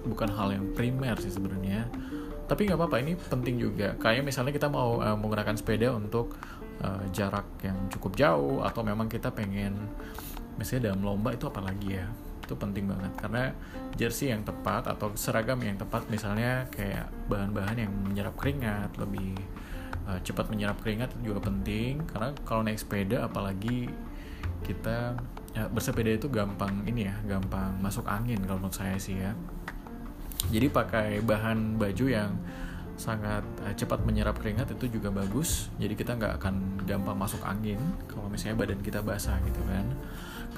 bukan 0.05 0.29
hal 0.29 0.53
yang 0.53 0.67
primer 0.77 1.17
sih 1.17 1.33
sebenarnya. 1.33 1.89
Tapi 2.45 2.69
nggak 2.69 2.77
apa-apa 2.77 3.01
ini 3.01 3.17
penting 3.17 3.57
juga. 3.57 3.97
Kayak 3.97 4.29
misalnya 4.29 4.53
kita 4.53 4.69
mau 4.69 5.01
uh, 5.01 5.17
menggunakan 5.17 5.57
sepeda 5.57 5.97
untuk 5.97 6.37
uh, 6.85 7.05
jarak 7.09 7.49
yang 7.65 7.89
cukup 7.89 8.13
jauh 8.13 8.61
atau 8.61 8.85
memang 8.85 9.09
kita 9.09 9.33
pengen 9.33 9.73
misalnya 10.61 10.93
dalam 10.93 11.01
lomba 11.01 11.33
itu 11.33 11.49
apalagi 11.49 11.97
ya? 11.97 12.07
Itu 12.45 12.61
penting 12.61 12.85
banget. 12.85 13.17
Karena 13.17 13.49
jersey 13.97 14.29
yang 14.29 14.45
tepat 14.45 14.93
atau 14.93 15.17
seragam 15.17 15.57
yang 15.65 15.81
tepat 15.81 16.05
misalnya 16.13 16.69
kayak 16.69 17.09
bahan-bahan 17.33 17.89
yang 17.89 17.93
menyerap 18.05 18.37
keringat 18.37 18.93
lebih 19.01 19.41
uh, 20.09 20.21
cepat 20.21 20.49
menyerap 20.53 20.81
keringat 20.81 21.13
itu 21.19 21.33
juga 21.33 21.49
penting 21.49 22.05
karena 22.09 22.33
kalau 22.45 22.65
naik 22.65 22.81
sepeda 22.81 23.25
apalagi 23.25 23.89
kita 24.65 25.19
ya, 25.53 25.69
bersepeda 25.69 26.17
itu 26.17 26.27
gampang 26.33 26.83
ini 26.89 27.09
ya 27.09 27.15
gampang 27.29 27.77
masuk 27.85 28.09
angin 28.09 28.41
kalau 28.45 28.65
menurut 28.65 28.77
saya 28.77 28.97
sih 28.97 29.21
ya. 29.21 29.33
Jadi 30.53 30.69
pakai 30.69 31.25
bahan 31.25 31.81
baju 31.81 32.05
yang 32.05 32.37
sangat 32.95 33.43
uh, 33.67 33.75
cepat 33.75 34.07
menyerap 34.07 34.39
keringat 34.39 34.71
itu 34.75 34.99
juga 34.99 35.11
bagus. 35.11 35.69
Jadi 35.81 35.95
kita 35.99 36.15
nggak 36.15 36.33
akan 36.41 36.85
gampang 36.87 37.17
masuk 37.17 37.43
angin 37.43 37.81
kalau 38.07 38.29
misalnya 38.31 38.61
badan 38.61 38.81
kita 38.81 39.01
basah 39.03 39.37
gitu 39.45 39.61
kan. 39.67 39.87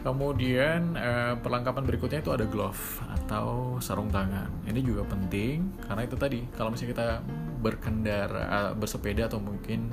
Kemudian 0.04 0.94
uh, 0.94 1.34
perlengkapan 1.40 1.82
berikutnya 1.82 2.20
itu 2.22 2.30
ada 2.30 2.46
glove 2.46 3.00
atau 3.10 3.78
sarung 3.80 4.12
tangan. 4.12 4.50
Ini 4.68 4.80
juga 4.84 5.02
penting 5.08 5.82
karena 5.86 6.02
itu 6.04 6.14
tadi 6.14 6.44
kalau 6.54 6.70
misalnya 6.70 6.92
kita 6.92 7.08
berkendara 7.58 8.76
bersepeda 8.76 9.26
atau 9.26 9.40
mungkin 9.40 9.90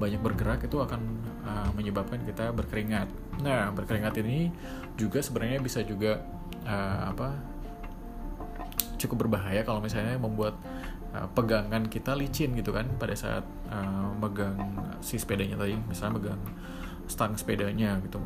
banyak 0.00 0.18
bergerak 0.18 0.66
itu 0.66 0.82
akan 0.82 1.00
uh, 1.46 1.70
menyebabkan 1.76 2.18
kita 2.26 2.50
berkeringat. 2.50 3.06
Nah, 3.40 3.70
berkeringat 3.70 4.18
ini 4.24 4.50
juga 4.98 5.22
sebenarnya 5.22 5.62
bisa 5.62 5.86
juga 5.86 6.18
uh, 6.66 7.14
apa 7.14 7.28
cukup 8.98 9.28
berbahaya 9.28 9.62
kalau 9.62 9.84
misalnya 9.84 10.16
membuat 10.16 10.56
pegangan 11.14 11.86
kita 11.86 12.10
licin 12.18 12.58
gitu 12.58 12.74
kan 12.74 12.90
pada 12.98 13.14
saat 13.14 13.46
uh, 13.70 14.10
megang 14.18 14.58
si 14.98 15.14
sepedanya 15.14 15.54
tadi, 15.54 15.78
misalnya 15.86 16.18
megang 16.18 16.42
stang 17.06 17.38
sepedanya 17.38 18.02
gitu. 18.02 18.18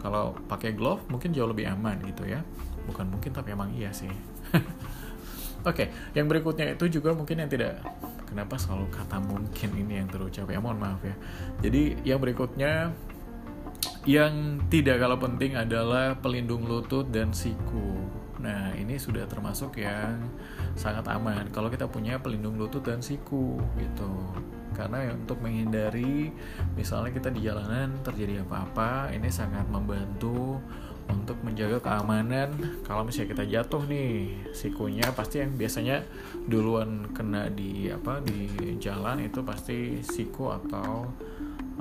Kalau 0.00 0.32
pakai 0.48 0.72
glove 0.72 1.04
mungkin 1.12 1.36
jauh 1.36 1.52
lebih 1.52 1.68
aman 1.68 2.00
gitu 2.08 2.24
ya. 2.24 2.40
Bukan 2.88 3.12
mungkin 3.12 3.36
tapi 3.36 3.52
emang 3.52 3.68
iya 3.76 3.92
sih. 3.92 4.08
Oke, 5.68 5.84
okay, 5.84 5.86
yang 6.16 6.24
berikutnya 6.24 6.72
itu 6.72 6.88
juga 6.88 7.12
mungkin 7.12 7.44
yang 7.44 7.50
tidak 7.52 7.84
kenapa 8.30 8.54
selalu 8.54 8.86
kata 8.94 9.18
mungkin 9.18 9.70
ini 9.74 9.98
yang 10.00 10.08
terucap? 10.08 10.46
Ya 10.46 10.62
mohon 10.62 10.78
maaf 10.78 11.02
ya. 11.02 11.14
Jadi 11.66 11.98
yang 12.06 12.22
berikutnya 12.22 12.94
yang 14.08 14.62
tidak 14.72 14.96
kalah 15.02 15.20
penting 15.20 15.58
adalah 15.58 16.16
pelindung 16.16 16.64
lutut 16.64 17.10
dan 17.12 17.34
siku. 17.36 18.00
Nah 18.40 18.72
ini 18.72 18.96
sudah 18.96 19.28
termasuk 19.28 19.76
yang 19.76 20.16
sangat 20.72 21.04
aman 21.12 21.52
kalau 21.52 21.68
kita 21.68 21.84
punya 21.84 22.16
pelindung 22.16 22.56
lutut 22.56 22.80
dan 22.80 23.04
siku 23.04 23.60
gitu. 23.76 24.12
Karena 24.72 25.12
untuk 25.12 25.42
menghindari 25.44 26.32
misalnya 26.72 27.12
kita 27.12 27.28
di 27.28 27.44
jalanan 27.44 28.00
terjadi 28.00 28.40
apa-apa 28.46 29.12
ini 29.12 29.28
sangat 29.28 29.68
membantu 29.68 30.56
untuk 31.10 31.36
menjaga 31.42 31.82
keamanan. 31.82 32.54
Kalau 32.86 33.02
misalnya 33.02 33.34
kita 33.34 33.44
jatuh 33.46 33.82
nih 33.90 34.38
sikunya 34.54 35.06
pasti 35.12 35.42
yang 35.42 35.52
biasanya 35.58 36.06
duluan 36.46 37.10
kena 37.10 37.50
di 37.50 37.90
apa 37.90 38.22
di 38.22 38.48
jalan 38.78 39.26
itu 39.26 39.42
pasti 39.42 40.00
siku 40.00 40.54
atau 40.54 41.10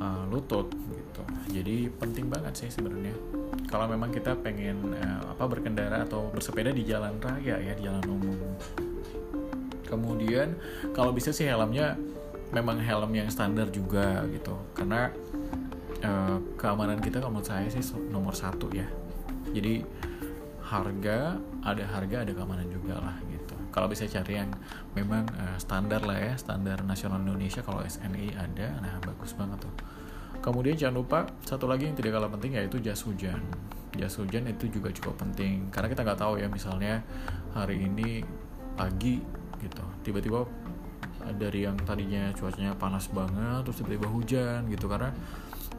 uh, 0.01 0.23
lutut 0.27 0.67
gitu. 0.73 1.23
Jadi 1.53 1.89
penting 1.95 2.27
banget 2.27 2.53
sih 2.57 2.69
sebenarnya. 2.73 3.13
Kalau 3.69 3.85
memang 3.85 4.09
kita 4.09 4.33
pengen 4.41 4.97
uh, 4.97 5.33
apa 5.37 5.45
berkendara 5.45 6.03
atau 6.05 6.33
bersepeda 6.33 6.73
di 6.73 6.83
jalan 6.85 7.17
raya 7.21 7.61
ya 7.61 7.73
di 7.77 7.85
jalan 7.85 8.03
umum. 8.09 8.37
Kemudian 9.85 10.53
kalau 10.93 11.13
bisa 11.13 11.33
sih 11.33 11.49
helmnya 11.49 11.97
memang 12.49 12.81
helm 12.81 13.13
yang 13.13 13.29
standar 13.29 13.69
juga 13.69 14.25
gitu. 14.29 14.53
Karena 14.73 15.09
uh, 16.05 16.37
keamanan 16.57 17.01
kita 17.01 17.21
kalau 17.21 17.39
menurut 17.39 17.49
saya 17.49 17.69
sih 17.69 17.81
nomor 18.09 18.33
satu 18.37 18.69
ya 18.73 18.85
jadi 19.53 19.83
harga 20.69 21.41
ada 21.65 21.83
harga 21.89 22.21
ada 22.21 22.31
keamanan 22.31 22.69
juga 22.69 23.01
lah 23.01 23.17
gitu. 23.25 23.57
Kalau 23.73 23.89
bisa 23.89 24.05
cari 24.05 24.37
yang 24.37 24.53
memang 24.93 25.25
uh, 25.33 25.57
standar 25.57 26.05
lah 26.05 26.17
ya 26.17 26.33
standar 26.37 26.85
nasional 26.85 27.21
Indonesia 27.21 27.65
kalau 27.65 27.81
SNI 27.81 28.37
ada 28.37 28.77
nah 28.77 29.01
bagus 29.01 29.33
banget 29.33 29.65
tuh. 29.65 29.73
Kemudian 30.39 30.77
jangan 30.77 30.95
lupa 31.01 31.19
satu 31.43 31.67
lagi 31.67 31.89
yang 31.89 31.97
tidak 31.97 32.15
kalah 32.15 32.31
penting 32.31 32.55
yaitu 32.55 32.77
jas 32.79 33.01
hujan. 33.03 33.41
Jas 33.97 34.15
hujan 34.21 34.45
itu 34.45 34.69
juga 34.69 34.93
cukup 34.93 35.17
penting 35.25 35.73
karena 35.73 35.89
kita 35.89 36.05
nggak 36.05 36.19
tahu 36.21 36.37
ya 36.37 36.47
misalnya 36.47 37.01
hari 37.57 37.81
ini 37.81 38.21
pagi 38.77 39.19
gitu. 39.59 39.83
Tiba-tiba 40.05 40.45
dari 41.35 41.67
yang 41.67 41.75
tadinya 41.83 42.31
cuacanya 42.31 42.73
panas 42.77 43.11
banget 43.11 43.65
terus 43.65 43.81
tiba-tiba 43.81 44.07
hujan 44.07 44.69
gitu. 44.69 44.85
Karena 44.85 45.11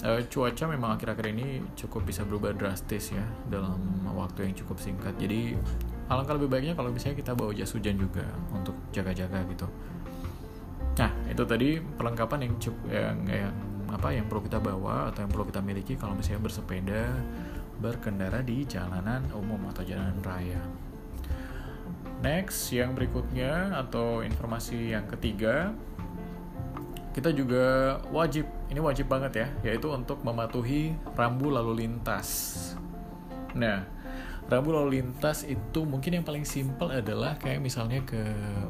uh, 0.05 0.21
cuaca 0.29 0.65
memang 0.69 0.97
akhir-akhir 0.97 1.27
ini 1.33 1.61
cukup 1.77 2.09
bisa 2.09 2.25
berubah 2.25 2.57
drastis 2.57 3.13
ya 3.13 3.25
dalam 3.49 3.79
waktu 4.11 4.51
yang 4.51 4.55
cukup 4.57 4.81
singkat. 4.81 5.15
Jadi 5.21 5.57
alangkah 6.11 6.35
lebih 6.37 6.51
baiknya 6.51 6.75
kalau 6.75 6.91
misalnya 6.91 7.21
kita 7.21 7.33
bawa 7.37 7.53
jas 7.55 7.71
hujan 7.73 7.97
juga 7.97 8.25
untuk 8.53 8.77
jaga-jaga 8.91 9.45
gitu. 9.49 9.67
Nah 10.99 11.11
itu 11.31 11.43
tadi 11.47 11.79
perlengkapan 11.79 12.39
yang 12.49 12.55
cukup 12.59 12.83
yang, 12.91 13.19
yang 13.29 13.55
apa 13.91 14.09
yang 14.15 14.27
perlu 14.31 14.43
kita 14.47 14.59
bawa 14.63 15.11
atau 15.11 15.27
yang 15.27 15.31
perlu 15.31 15.47
kita 15.51 15.61
miliki 15.63 15.95
kalau 15.99 16.15
misalnya 16.15 16.47
bersepeda 16.47 17.03
berkendara 17.81 18.45
di 18.45 18.63
jalanan 18.69 19.25
umum 19.33 19.59
atau 19.73 19.83
jalanan 19.83 20.21
raya. 20.21 20.61
Next 22.21 22.69
yang 22.69 22.93
berikutnya 22.93 23.73
atau 23.81 24.21
informasi 24.21 24.93
yang 24.93 25.09
ketiga 25.09 25.73
kita 27.11 27.35
juga 27.35 27.99
wajib 28.15 28.47
ini 28.71 28.79
wajib 28.79 29.11
banget 29.11 29.33
ya 29.43 29.49
yaitu 29.67 29.91
untuk 29.91 30.23
mematuhi 30.23 30.95
rambu 31.19 31.51
lalu 31.51 31.87
lintas. 31.87 32.57
Nah 33.59 33.83
rambu 34.47 34.71
lalu 34.75 35.03
lintas 35.03 35.43
itu 35.47 35.83
mungkin 35.83 36.23
yang 36.23 36.25
paling 36.27 36.47
simpel 36.47 36.91
adalah 36.91 37.35
kayak 37.39 37.59
misalnya 37.59 38.03
ke 38.07 38.19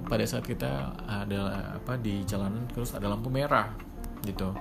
pada 0.09 0.25
saat 0.25 0.45
kita 0.45 0.93
ada 1.05 1.73
apa 1.77 2.01
di 2.01 2.25
jalanan 2.25 2.65
terus 2.73 2.97
ada 2.97 3.13
lampu 3.13 3.29
merah 3.29 3.73
gitu. 4.25 4.57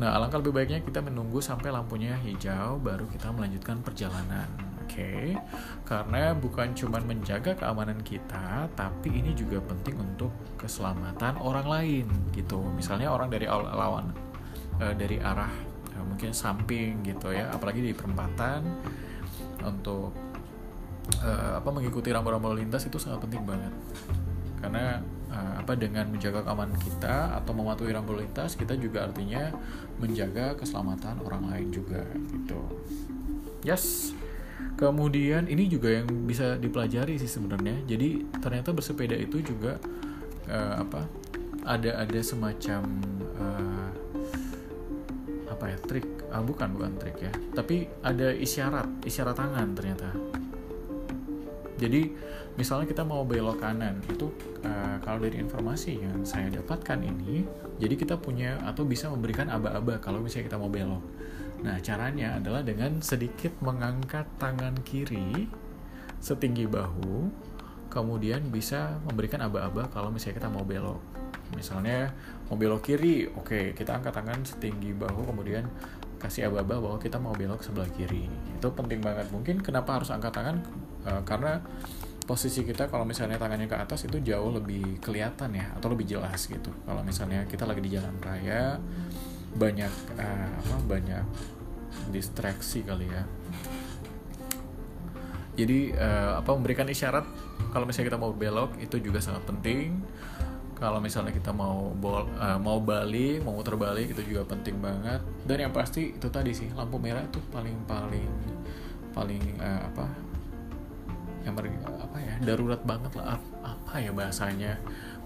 Nah 0.00 0.16
alangkah 0.16 0.40
lebih 0.40 0.56
baiknya 0.56 0.80
kita 0.80 1.04
menunggu 1.04 1.44
sampai 1.44 1.68
lampunya 1.68 2.16
hijau 2.24 2.80
baru 2.80 3.04
kita 3.08 3.32
melanjutkan 3.36 3.84
perjalanan 3.84 4.69
okay? 4.90 5.38
karena 5.86 6.34
bukan 6.34 6.74
cuma 6.74 6.98
menjaga 7.00 7.54
keamanan 7.54 8.02
kita, 8.02 8.66
tapi 8.74 9.22
ini 9.22 9.32
juga 9.32 9.62
penting 9.62 9.96
untuk 9.98 10.34
keselamatan 10.58 11.38
orang 11.38 11.66
lain 11.66 12.06
gitu. 12.34 12.60
Misalnya 12.74 13.14
orang 13.14 13.30
dari 13.30 13.46
lawan 13.48 14.10
uh, 14.82 14.94
dari 14.94 15.22
arah 15.22 15.50
uh, 15.94 16.04
mungkin 16.04 16.34
samping 16.34 17.06
gitu 17.06 17.30
ya, 17.30 17.48
apalagi 17.54 17.80
di 17.80 17.92
perempatan 17.94 18.66
untuk 19.62 20.14
uh, 21.22 21.58
apa 21.62 21.68
mengikuti 21.70 22.10
rambu-rambu 22.10 22.54
lintas 22.54 22.86
itu 22.86 22.98
sangat 22.98 23.22
penting 23.24 23.46
banget 23.46 23.72
karena 24.60 25.00
apa 25.30 25.72
dengan 25.72 26.10
menjaga 26.10 26.44
keamanan 26.44 26.76
kita 26.76 27.38
atau 27.38 27.54
mematuhi 27.54 27.94
rambu 27.94 28.18
lintas 28.18 28.58
kita 28.58 28.76
juga 28.76 29.08
artinya 29.08 29.54
menjaga 29.96 30.58
keselamatan 30.58 31.22
orang 31.22 31.48
lain 31.48 31.68
juga 31.70 32.02
gitu 32.28 32.60
yes 33.62 34.12
Kemudian 34.78 35.50
ini 35.50 35.66
juga 35.68 35.92
yang 35.92 36.06
bisa 36.24 36.56
dipelajari 36.56 37.18
sih 37.20 37.28
sebenarnya. 37.28 37.84
Jadi 37.84 38.26
ternyata 38.40 38.70
bersepeda 38.74 39.16
itu 39.18 39.42
juga 39.42 39.76
uh, 40.48 40.74
apa? 40.82 41.04
Ada 41.66 42.06
ada 42.06 42.20
semacam 42.24 42.82
uh, 43.36 43.88
apa 45.50 45.64
ya 45.70 45.78
trik? 45.84 46.06
Ah, 46.32 46.40
bukan 46.40 46.72
bukan 46.72 46.96
trik 46.96 47.18
ya. 47.20 47.32
Tapi 47.52 47.90
ada 48.00 48.32
isyarat 48.32 49.04
isyarat 49.04 49.36
tangan 49.36 49.68
ternyata. 49.76 50.10
Jadi 51.80 52.12
misalnya 52.60 52.84
kita 52.84 53.08
mau 53.08 53.24
belok 53.24 53.64
kanan 53.64 54.04
itu 54.04 54.28
uh, 54.64 55.00
kalau 55.00 55.24
dari 55.24 55.40
informasi 55.40 55.96
yang 55.96 56.28
saya 56.28 56.52
dapatkan 56.52 57.00
ini, 57.00 57.44
jadi 57.80 57.94
kita 57.96 58.20
punya 58.20 58.60
atau 58.68 58.84
bisa 58.84 59.08
memberikan 59.08 59.48
aba-aba 59.48 59.96
kalau 59.96 60.20
misalnya 60.20 60.52
kita 60.52 60.60
mau 60.60 60.68
belok. 60.68 61.00
Nah, 61.60 61.76
caranya 61.84 62.40
adalah 62.40 62.64
dengan 62.64 63.04
sedikit 63.04 63.52
mengangkat 63.60 64.24
tangan 64.40 64.80
kiri 64.80 65.48
setinggi 66.20 66.68
bahu, 66.68 67.28
kemudian 67.88 68.48
bisa 68.52 69.00
memberikan 69.08 69.40
aba-aba 69.44 69.88
kalau 69.88 70.12
misalnya 70.12 70.40
kita 70.40 70.48
mau 70.52 70.64
belok. 70.64 71.00
Misalnya 71.56 72.12
mau 72.46 72.56
belok 72.56 72.86
kiri, 72.86 73.26
oke, 73.28 73.44
okay, 73.44 73.64
kita 73.74 73.98
angkat 73.98 74.14
tangan 74.14 74.40
setinggi 74.44 74.94
bahu, 74.94 75.26
kemudian 75.26 75.66
kasih 76.20 76.52
aba-aba 76.52 76.76
bahwa 76.78 76.98
kita 77.00 77.16
mau 77.16 77.32
belok 77.32 77.64
sebelah 77.64 77.88
kiri. 77.96 78.28
Itu 78.60 78.68
penting 78.76 79.00
banget. 79.00 79.32
Mungkin 79.32 79.64
kenapa 79.64 79.96
harus 79.98 80.12
angkat 80.12 80.36
tangan? 80.36 80.60
E, 81.00 81.10
karena 81.24 81.64
posisi 82.28 82.62
kita 82.62 82.86
kalau 82.92 83.08
misalnya 83.08 83.40
tangannya 83.40 83.66
ke 83.66 83.74
atas 83.74 84.04
itu 84.04 84.20
jauh 84.20 84.52
lebih 84.52 85.00
kelihatan 85.00 85.56
ya 85.56 85.72
atau 85.74 85.88
lebih 85.90 86.06
jelas 86.06 86.44
gitu. 86.44 86.70
Kalau 86.84 87.00
misalnya 87.00 87.48
kita 87.48 87.64
lagi 87.64 87.80
di 87.80 87.90
jalan 87.96 88.14
raya, 88.20 88.76
banyak 89.54 89.92
uh, 90.18 90.50
apa 90.62 90.76
banyak 90.86 91.24
distraksi 92.14 92.86
kali 92.86 93.06
ya. 93.10 93.22
Jadi 95.58 95.92
uh, 95.92 96.40
apa 96.40 96.50
memberikan 96.56 96.86
isyarat 96.88 97.26
kalau 97.74 97.84
misalnya 97.84 98.14
kita 98.14 98.20
mau 98.20 98.32
belok 98.32 98.78
itu 98.80 98.96
juga 99.02 99.18
sangat 99.20 99.44
penting. 99.46 99.98
Kalau 100.80 100.96
misalnya 100.96 101.36
kita 101.36 101.52
mau 101.52 101.92
bol, 101.92 102.24
uh, 102.40 102.56
mau 102.56 102.80
balik 102.80 103.44
mau 103.44 103.52
muter 103.52 103.76
balik 103.76 104.16
itu 104.16 104.32
juga 104.32 104.48
penting 104.48 104.80
banget. 104.80 105.20
Dan 105.44 105.68
yang 105.68 105.72
pasti 105.76 106.16
itu 106.16 106.28
tadi 106.32 106.56
sih 106.56 106.72
lampu 106.72 106.96
merah 106.96 107.20
itu 107.20 107.36
paling 107.52 107.76
paling 107.84 108.30
paling 109.12 109.42
uh, 109.60 109.90
apa 109.90 110.06
yang 111.44 111.56
apa 111.56 112.16
ya 112.20 112.34
darurat 112.44 112.80
banget 112.84 113.12
lah 113.16 113.40
apa 113.64 113.94
ya 113.96 114.12
bahasanya 114.12 114.76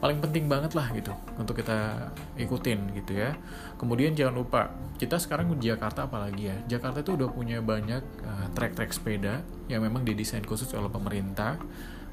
paling 0.04 0.20
penting 0.20 0.44
banget 0.52 0.76
lah 0.76 0.92
gitu 0.92 1.16
untuk 1.40 1.56
kita 1.64 2.12
ikutin 2.36 2.92
gitu 2.92 3.16
ya. 3.16 3.32
Kemudian 3.80 4.12
jangan 4.12 4.36
lupa 4.36 4.68
kita 5.00 5.16
sekarang 5.16 5.48
di 5.56 5.72
Jakarta 5.72 6.04
apalagi 6.04 6.52
ya? 6.52 6.56
Jakarta 6.76 7.00
itu 7.00 7.16
udah 7.16 7.32
punya 7.32 7.64
banyak 7.64 8.04
uh, 8.20 8.52
trek-trek 8.52 8.92
sepeda 8.92 9.40
yang 9.72 9.80
memang 9.80 10.04
didesain 10.04 10.44
khusus 10.44 10.68
oleh 10.76 10.92
pemerintah 10.92 11.56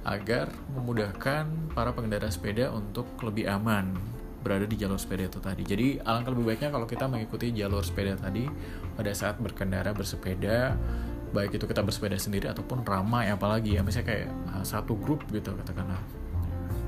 agar 0.08 0.47
memudahkan 0.71 1.75
para 1.75 1.91
pengendara 1.91 2.32
sepeda 2.32 2.71
untuk 2.71 3.12
lebih 3.27 3.51
aman 3.51 3.91
berada 4.39 4.63
di 4.63 4.80
jalur 4.80 4.95
sepeda 4.95 5.27
itu 5.27 5.43
tadi. 5.43 5.67
Jadi 5.67 5.99
alangkah 5.99 6.32
lebih 6.32 6.47
baiknya 6.47 6.71
kalau 6.71 6.88
kita 6.88 7.12
mengikuti 7.12 7.51
jalur 7.51 7.84
sepeda 7.84 8.15
tadi 8.15 8.47
pada 8.95 9.12
saat 9.12 9.36
berkendara 9.36 9.91
bersepeda, 9.91 10.80
baik 11.36 11.60
itu 11.60 11.67
kita 11.67 11.84
bersepeda 11.84 12.15
sendiri 12.15 12.47
ataupun 12.56 12.88
ramai 12.88 13.27
apalagi 13.27 13.75
ya, 13.75 13.84
misalnya 13.84 14.15
kayak 14.15 14.30
uh, 14.56 14.63
satu 14.63 14.95
grup 14.95 15.27
gitu 15.27 15.51
katakanlah 15.60 16.20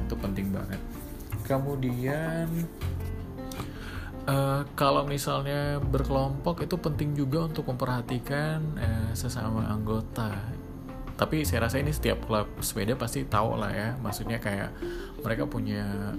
itu 0.04 0.16
penting 0.20 0.52
banget. 0.52 0.82
Kemudian? 1.48 2.48
Uh, 4.24 4.64
kalau 4.80 5.04
misalnya 5.04 5.84
berkelompok 5.84 6.64
itu 6.64 6.80
penting 6.80 7.12
juga 7.12 7.44
untuk 7.52 7.68
memperhatikan 7.68 8.64
uh, 8.80 9.12
sesama 9.12 9.68
anggota. 9.68 10.32
Tapi 11.20 11.44
saya 11.44 11.68
rasa 11.68 11.84
ini 11.84 11.92
setiap 11.92 12.24
klub 12.24 12.48
sepeda 12.64 12.96
pasti 12.96 13.28
tahu 13.28 13.60
lah 13.60 13.72
ya. 13.76 13.90
Maksudnya 14.00 14.40
kayak 14.40 14.72
mereka 15.20 15.44
punya 15.44 16.16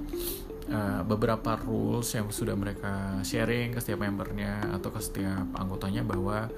uh, 0.68 1.00
beberapa 1.04 1.56
rules 1.64 2.12
yang 2.12 2.28
sudah 2.28 2.52
mereka 2.52 3.24
sharing 3.24 3.72
ke 3.72 3.80
setiap 3.80 4.04
membernya 4.04 4.60
atau 4.76 4.92
ke 4.92 5.00
setiap 5.00 5.48
anggotanya 5.56 6.04
bahwa 6.04 6.48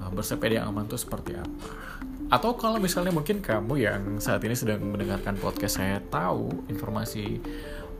uh, 0.00 0.10
bersepeda 0.12 0.60
yang 0.60 0.72
aman 0.72 0.84
itu 0.88 1.00
seperti 1.00 1.36
apa 1.36 1.68
atau 2.32 2.56
kalau 2.56 2.80
misalnya 2.80 3.12
mungkin 3.12 3.44
kamu 3.44 3.74
yang 3.76 4.00
saat 4.16 4.40
ini 4.40 4.56
sedang 4.56 4.80
mendengarkan 4.80 5.36
podcast 5.36 5.76
saya 5.76 6.00
tahu 6.08 6.64
informasi 6.72 7.36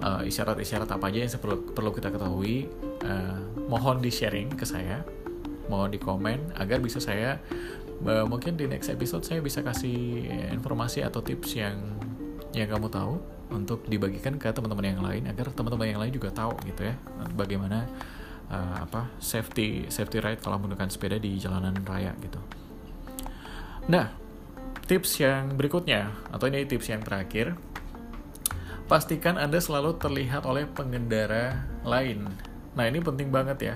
uh, 0.01 0.25
isyarat-isyarat 0.25 0.89
apa 0.89 1.13
aja 1.13 1.29
yang 1.29 1.33
perlu 1.37 1.61
perlu 1.77 1.93
kita 1.93 2.09
ketahui, 2.09 2.65
uh, 3.05 3.45
mohon 3.69 4.01
di 4.01 4.09
sharing 4.09 4.57
ke 4.57 4.65
saya, 4.65 5.05
mohon 5.69 5.93
di 5.93 6.01
komen 6.01 6.57
agar 6.57 6.81
bisa 6.81 6.97
saya 6.97 7.37
uh, 8.09 8.25
mungkin 8.25 8.57
di 8.57 8.65
next 8.65 8.89
episode 8.89 9.21
saya 9.21 9.45
bisa 9.45 9.61
kasih 9.61 10.25
informasi 10.49 11.05
atau 11.05 11.21
tips 11.21 11.53
yang 11.53 11.77
yang 12.57 12.73
kamu 12.73 12.89
tahu 12.89 13.21
untuk 13.53 13.85
dibagikan 13.85 14.41
ke 14.41 14.49
teman-teman 14.49 14.97
yang 14.97 15.03
lain 15.05 15.23
agar 15.29 15.53
teman-teman 15.53 15.93
yang 15.93 16.01
lain 16.01 16.13
juga 16.17 16.33
tahu 16.33 16.57
gitu 16.65 16.89
ya 16.89 16.97
bagaimana 17.37 17.85
uh, 18.49 18.81
apa 18.81 19.13
safety 19.21 19.93
safety 19.93 20.25
ride 20.25 20.41
kalau 20.41 20.57
menggunakan 20.57 20.89
sepeda 20.89 21.21
di 21.21 21.37
jalanan 21.37 21.77
raya 21.85 22.17
gitu. 22.25 22.41
Nah, 23.93 24.22
Tips 24.83 25.23
yang 25.23 25.55
berikutnya, 25.55 26.11
atau 26.35 26.51
ini 26.51 26.67
tips 26.67 26.91
yang 26.91 27.01
terakhir, 27.07 27.55
pastikan 28.91 29.39
Anda 29.39 29.63
selalu 29.63 29.97
terlihat 29.97 30.45
oleh 30.45 30.67
pengendara 30.69 31.65
lain. 31.87 32.29
Nah, 32.75 32.85
ini 32.85 32.99
penting 33.01 33.31
banget 33.31 33.73
ya. 33.73 33.75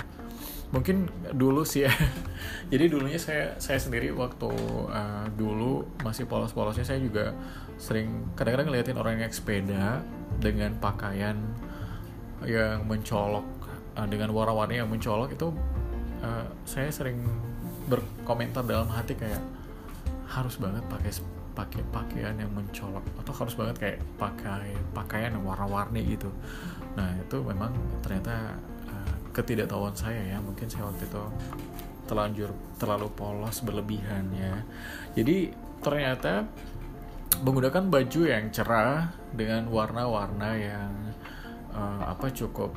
Mungkin 0.74 1.06
dulu 1.32 1.62
sih 1.62 1.86
ya. 1.86 1.92
Jadi 2.72 2.84
dulunya 2.90 3.16
saya 3.16 3.54
saya 3.62 3.78
sendiri 3.78 4.10
waktu 4.12 4.50
uh, 4.90 5.24
dulu 5.32 5.86
masih 6.02 6.26
polos-polosnya 6.26 6.82
saya 6.82 6.98
juga 6.98 7.30
sering 7.78 8.34
kadang-kadang 8.34 8.74
ngeliatin 8.74 8.98
orang 8.98 9.22
yang 9.22 9.32
sepeda 9.32 10.02
dengan 10.42 10.74
pakaian 10.82 11.38
yang 12.44 12.84
mencolok 12.84 13.46
uh, 13.96 14.06
dengan 14.10 14.34
warna-warni 14.34 14.82
yang 14.82 14.90
mencolok 14.90 15.32
itu 15.32 15.48
uh, 16.20 16.44
saya 16.68 16.92
sering 16.92 17.22
berkomentar 17.86 18.66
dalam 18.66 18.90
hati 18.90 19.14
kayak 19.14 19.40
harus 20.26 20.58
banget 20.58 20.82
pakai 20.90 21.12
pakai 21.56 21.80
pakai 21.80 21.82
pakaian 21.88 22.36
yang 22.36 22.52
mencolok 22.52 23.00
atau 23.24 23.32
harus 23.32 23.54
banget 23.56 23.76
kayak 23.80 23.98
pakai 24.20 24.76
pakaian 24.92 25.32
yang 25.32 25.44
warna-warni 25.46 26.04
gitu. 26.04 26.28
Nah 26.98 27.16
itu 27.16 27.40
memang 27.40 27.72
ternyata 28.04 28.60
uh, 28.92 29.14
ketidaktahuan 29.32 29.96
saya 29.96 30.36
ya. 30.36 30.38
Mungkin 30.42 30.68
saya 30.68 30.84
waktu 30.90 31.08
itu 31.08 31.24
terlanjur 32.06 32.50
terlalu 32.76 33.08
polos 33.16 33.64
berlebihan 33.64 34.28
ya. 34.36 34.60
Jadi 35.16 35.50
ternyata 35.80 36.44
menggunakan 37.40 37.88
baju 37.88 38.20
yang 38.28 38.48
cerah 38.52 39.12
dengan 39.32 39.68
warna-warna 39.68 40.50
yang 40.56 40.92
uh, 41.72 42.12
apa 42.12 42.32
cukup 42.32 42.72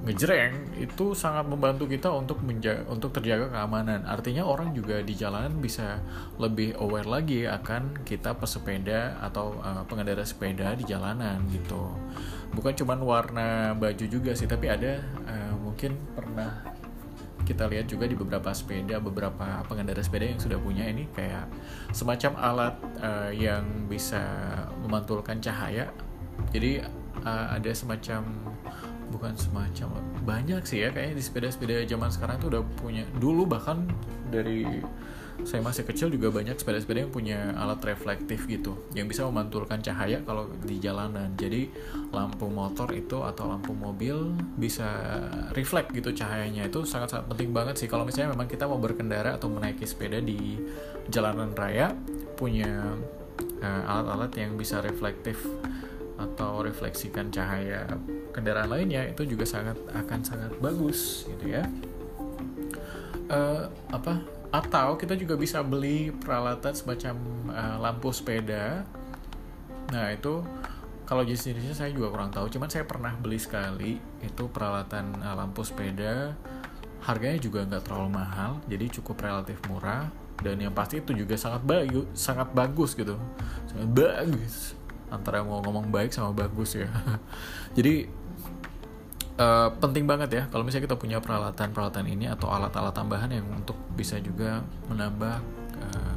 ngejreng 0.00 0.80
itu 0.80 1.12
sangat 1.12 1.44
membantu 1.44 1.84
kita 1.84 2.08
untuk 2.14 2.40
menjaga 2.40 2.88
untuk 2.88 3.12
terjaga 3.12 3.52
keamanan. 3.52 4.06
Artinya 4.08 4.46
orang 4.48 4.72
juga 4.72 5.02
di 5.04 5.12
jalanan 5.12 5.60
bisa 5.60 6.00
lebih 6.40 6.78
aware 6.80 7.04
lagi 7.04 7.44
akan 7.44 8.00
kita 8.06 8.32
pesepeda 8.38 9.20
atau 9.20 9.60
uh, 9.60 9.84
pengendara 9.84 10.24
sepeda 10.24 10.72
di 10.78 10.88
jalanan 10.88 11.42
gitu. 11.52 11.92
Bukan 12.56 12.72
cuma 12.80 12.96
warna 12.96 13.76
baju 13.76 14.04
juga 14.08 14.32
sih, 14.32 14.48
tapi 14.48 14.72
ada 14.72 15.04
uh, 15.26 15.54
mungkin 15.60 15.98
pernah 16.16 16.64
kita 17.44 17.66
lihat 17.66 17.90
juga 17.90 18.06
di 18.06 18.14
beberapa 18.14 18.54
sepeda, 18.54 19.02
beberapa 19.02 19.66
pengendara 19.66 20.00
sepeda 20.00 20.32
yang 20.32 20.40
sudah 20.40 20.58
punya 20.62 20.86
ini 20.86 21.10
kayak 21.12 21.50
semacam 21.90 22.32
alat 22.38 22.74
uh, 23.02 23.30
yang 23.34 23.90
bisa 23.90 24.22
memantulkan 24.80 25.42
cahaya. 25.42 25.90
Jadi 26.54 26.80
uh, 27.26 27.46
ada 27.52 27.70
semacam 27.74 28.22
bukan 29.10 29.34
semacam 29.34 29.98
banyak 30.22 30.62
sih 30.64 30.86
ya 30.86 30.94
kayaknya 30.94 31.18
di 31.18 31.24
sepeda-sepeda 31.24 31.82
zaman 31.84 32.10
sekarang 32.14 32.36
tuh 32.38 32.48
udah 32.54 32.62
punya 32.78 33.04
dulu 33.18 33.44
bahkan 33.44 33.84
dari 34.30 34.64
saya 35.44 35.64
masih 35.64 35.88
kecil 35.88 36.12
juga 36.12 36.28
banyak 36.28 36.56
sepeda-sepeda 36.56 37.06
yang 37.06 37.12
punya 37.12 37.38
alat 37.56 37.80
reflektif 37.84 38.44
gitu 38.44 38.76
yang 38.92 39.08
bisa 39.08 39.24
memantulkan 39.24 39.80
cahaya 39.80 40.20
kalau 40.24 40.48
di 40.64 40.76
jalanan. 40.76 41.32
Jadi 41.36 41.70
lampu 42.12 42.48
motor 42.52 42.92
itu 42.92 43.24
atau 43.24 43.48
lampu 43.48 43.72
mobil 43.72 44.36
bisa 44.60 44.86
reflect 45.56 45.96
gitu 45.96 46.12
cahayanya. 46.12 46.68
Itu 46.68 46.84
sangat-sangat 46.84 47.32
penting 47.32 47.50
banget 47.56 47.80
sih. 47.80 47.88
Kalau 47.88 48.04
misalnya 48.04 48.36
memang 48.36 48.48
kita 48.48 48.68
mau 48.68 48.76
berkendara 48.76 49.40
atau 49.40 49.48
menaiki 49.48 49.88
sepeda 49.88 50.20
di 50.20 50.60
jalanan 51.08 51.56
raya 51.56 51.96
punya 52.36 52.96
uh, 53.64 53.82
alat-alat 53.88 54.32
yang 54.36 54.56
bisa 54.56 54.84
reflektif 54.84 55.40
atau 56.20 56.60
refleksikan 56.60 57.32
cahaya 57.32 57.88
kendaraan 58.36 58.68
lainnya 58.68 59.08
itu 59.08 59.24
juga 59.24 59.48
sangat 59.48 59.80
akan 59.96 60.20
sangat 60.20 60.52
bagus 60.60 61.24
gitu 61.24 61.56
ya. 61.56 61.64
Uh, 63.30 63.64
apa 63.88 64.20
atau 64.50 64.98
kita 64.98 65.14
juga 65.14 65.38
bisa 65.38 65.62
beli 65.62 66.10
peralatan 66.10 66.74
semacam 66.76 67.16
uh, 67.48 67.76
lampu 67.80 68.12
sepeda. 68.12 68.84
Nah 69.94 70.12
itu 70.12 70.44
kalau 71.08 71.26
jenis-jenisnya 71.26 71.74
saya 71.74 71.90
juga 71.90 72.12
kurang 72.12 72.30
tahu 72.30 72.46
cuman 72.52 72.68
saya 72.70 72.86
pernah 72.86 73.14
beli 73.18 73.38
sekali 73.40 73.98
itu 74.20 74.44
peralatan 74.50 75.16
uh, 75.24 75.34
lampu 75.38 75.64
sepeda. 75.64 76.36
Harganya 77.00 77.40
juga 77.40 77.64
nggak 77.64 77.88
terlalu 77.88 78.10
mahal 78.12 78.60
jadi 78.68 78.92
cukup 79.00 79.24
relatif 79.24 79.56
murah. 79.72 80.12
Dan 80.40 80.56
yang 80.56 80.72
pasti 80.72 81.04
itu 81.04 81.12
juga 81.12 81.36
sangat 81.36 81.60
bagus 81.68 82.08
sangat 82.16 82.48
bagus 82.56 82.96
gitu 82.96 83.12
sangat 83.68 83.88
bagus 83.92 84.72
antara 85.10 85.42
mau 85.42 85.60
ngomong 85.60 85.90
baik 85.90 86.14
sama 86.14 86.32
bagus 86.32 86.78
ya. 86.78 86.88
Jadi 87.76 88.06
uh, 89.36 89.68
penting 89.78 90.06
banget 90.06 90.30
ya 90.30 90.42
kalau 90.48 90.62
misalnya 90.62 90.86
kita 90.90 90.98
punya 90.98 91.18
peralatan-peralatan 91.18 92.06
ini 92.08 92.30
atau 92.30 92.48
alat-alat 92.48 92.94
tambahan 92.94 93.30
yang 93.30 93.46
untuk 93.50 93.76
bisa 93.94 94.16
juga 94.22 94.62
menambah 94.88 95.36
uh, 95.82 96.14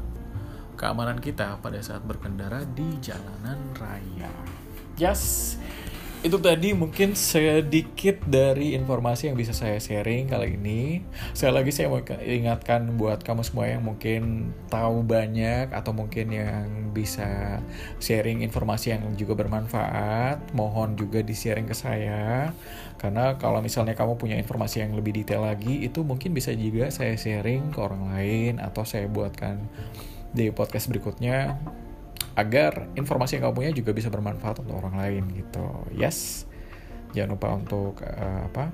keamanan 0.79 1.19
kita 1.19 1.59
pada 1.59 1.81
saat 1.81 2.01
berkendara 2.05 2.63
di 2.71 2.87
jalanan 3.01 3.59
raya. 3.77 4.31
Yes 4.95 5.57
itu 6.23 6.39
tadi 6.39 6.71
mungkin 6.71 7.19
sedikit 7.19 8.23
dari 8.23 8.79
informasi 8.79 9.27
yang 9.27 9.35
bisa 9.35 9.51
saya 9.51 9.75
sharing 9.75 10.31
kali 10.31 10.55
ini. 10.55 11.03
Sekali 11.35 11.53
lagi 11.59 11.71
saya 11.75 11.91
mau 11.91 11.99
ingatkan 12.23 12.95
buat 12.95 13.27
kamu 13.27 13.43
semua 13.43 13.67
yang 13.67 13.83
mungkin 13.83 14.55
tahu 14.71 15.03
banyak 15.03 15.75
atau 15.75 15.91
mungkin 15.91 16.31
yang 16.31 16.95
bisa 16.95 17.59
sharing 17.99 18.39
informasi 18.39 18.95
yang 18.95 19.03
juga 19.19 19.35
bermanfaat, 19.35 20.55
mohon 20.55 20.95
juga 20.95 21.19
di-sharing 21.19 21.67
ke 21.67 21.75
saya. 21.75 22.55
Karena 22.95 23.35
kalau 23.35 23.59
misalnya 23.59 23.91
kamu 23.91 24.15
punya 24.15 24.39
informasi 24.39 24.79
yang 24.79 24.95
lebih 24.95 25.11
detail 25.11 25.43
lagi, 25.43 25.83
itu 25.83 26.07
mungkin 26.07 26.31
bisa 26.31 26.55
juga 26.55 26.87
saya 26.87 27.19
sharing 27.19 27.75
ke 27.75 27.79
orang 27.83 28.15
lain 28.15 28.63
atau 28.63 28.87
saya 28.87 29.11
buatkan 29.11 29.59
di 30.31 30.49
podcast 30.55 30.87
berikutnya 30.87 31.59
agar 32.33 32.89
informasi 32.97 33.37
yang 33.37 33.49
kamu 33.49 33.55
punya 33.55 33.71
juga 33.73 33.91
bisa 33.93 34.09
bermanfaat 34.09 34.65
untuk 34.65 34.81
orang 34.81 34.97
lain 34.97 35.23
gitu. 35.37 35.65
Yes. 35.93 36.49
Jangan 37.13 37.29
lupa 37.37 37.47
untuk 37.53 38.01
uh, 38.01 38.49
apa 38.49 38.73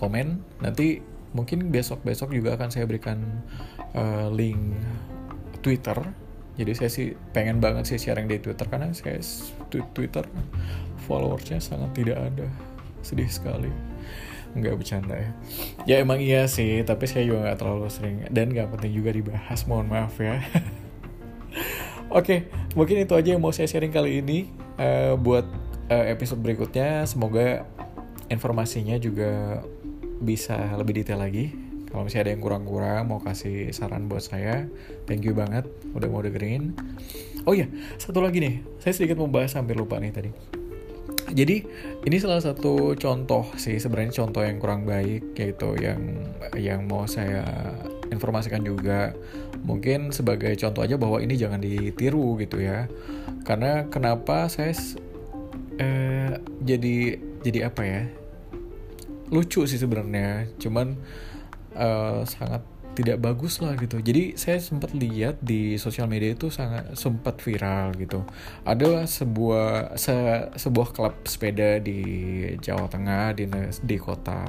komen. 0.00 0.40
Nanti 0.64 1.04
mungkin 1.36 1.68
besok 1.68 2.00
besok 2.06 2.32
juga 2.32 2.56
akan 2.56 2.72
saya 2.72 2.88
berikan 2.88 3.20
uh, 3.92 4.32
link 4.32 4.80
Twitter. 5.60 5.96
Jadi 6.54 6.72
saya 6.72 6.90
sih 6.90 7.12
pengen 7.34 7.58
banget 7.58 7.84
sih 7.90 7.98
sharing 7.98 8.30
di 8.30 8.38
Twitter 8.38 8.64
karena 8.70 8.94
saya 8.94 9.18
Twitter 9.68 10.24
followersnya 11.04 11.60
sangat 11.60 11.92
tidak 11.92 12.16
ada. 12.16 12.48
Sedih 13.04 13.28
sekali. 13.28 13.68
Nggak 14.56 14.74
bercanda 14.80 15.20
ya. 15.20 15.30
Ya 15.84 15.96
emang 16.00 16.22
iya 16.22 16.48
sih 16.48 16.80
tapi 16.80 17.04
saya 17.04 17.28
juga 17.28 17.44
nggak 17.50 17.58
terlalu 17.60 17.92
sering. 17.92 18.16
Dan 18.32 18.56
nggak 18.56 18.72
penting 18.72 18.92
juga 18.96 19.12
dibahas 19.12 19.68
mohon 19.68 19.90
maaf 19.90 20.16
ya 20.16 20.40
Oke, 22.14 22.46
okay, 22.46 22.70
mungkin 22.78 23.02
itu 23.02 23.10
aja 23.18 23.34
yang 23.34 23.42
mau 23.42 23.50
saya 23.50 23.66
sharing 23.66 23.90
kali 23.90 24.22
ini 24.22 24.46
uh, 24.78 25.18
buat 25.18 25.42
uh, 25.90 26.06
episode 26.06 26.38
berikutnya. 26.38 27.02
Semoga 27.10 27.66
informasinya 28.30 28.94
juga 29.02 29.58
bisa 30.22 30.54
lebih 30.78 31.02
detail 31.02 31.18
lagi. 31.18 31.50
Kalau 31.90 32.06
misalnya 32.06 32.30
ada 32.30 32.32
yang 32.38 32.42
kurang-kurang 32.46 33.10
mau 33.10 33.18
kasih 33.18 33.74
saran 33.74 34.06
buat 34.06 34.22
saya, 34.22 34.70
thank 35.10 35.26
you 35.26 35.34
banget 35.34 35.66
udah 35.90 36.06
mau 36.06 36.22
dengerin. 36.22 36.78
Oh 37.50 37.54
iya, 37.58 37.66
satu 37.98 38.22
lagi 38.22 38.38
nih, 38.38 38.62
saya 38.78 38.94
sedikit 38.94 39.18
membahas 39.18 39.58
hampir 39.58 39.74
lupa 39.74 39.98
nih 39.98 40.14
tadi. 40.14 40.30
Jadi 41.34 41.66
ini 42.06 42.16
salah 42.22 42.38
satu 42.38 42.94
contoh 42.94 43.50
sih 43.58 43.82
sebenarnya 43.82 44.22
contoh 44.22 44.46
yang 44.46 44.62
kurang 44.62 44.86
baik 44.86 45.34
yaitu 45.34 45.74
yang 45.82 46.30
yang 46.54 46.86
mau 46.86 47.10
saya 47.10 47.42
informasikan 48.12 48.60
juga 48.64 49.12
mungkin 49.64 50.12
sebagai 50.12 50.52
contoh 50.60 50.84
aja 50.84 50.96
bahwa 51.00 51.22
ini 51.22 51.38
jangan 51.38 51.60
ditiru 51.60 52.36
gitu 52.40 52.60
ya 52.60 52.88
karena 53.44 53.88
kenapa 53.88 54.48
saya 54.52 54.76
eh, 55.80 56.40
jadi 56.60 56.96
jadi 57.44 57.72
apa 57.72 57.82
ya 57.84 58.02
lucu 59.32 59.64
sih 59.64 59.80
sebenarnya 59.80 60.48
cuman 60.60 60.96
eh, 61.76 62.20
sangat 62.28 62.62
tidak 62.94 63.18
bagus 63.18 63.58
lah 63.58 63.74
gitu. 63.74 63.98
Jadi 63.98 64.38
saya 64.38 64.62
sempat 64.62 64.94
lihat 64.94 65.42
di 65.42 65.74
sosial 65.76 66.06
media 66.06 66.32
itu 66.32 66.48
sangat 66.48 66.94
sempat 66.94 67.42
viral 67.42 67.90
gitu. 67.98 68.22
Ada 68.62 69.10
sebuah 69.10 69.98
se, 69.98 70.14
sebuah 70.54 70.94
klub 70.94 71.14
sepeda 71.26 71.82
di 71.82 72.00
Jawa 72.62 72.86
Tengah 72.86 73.34
di 73.34 73.50
di 73.82 73.96
kota 73.98 74.46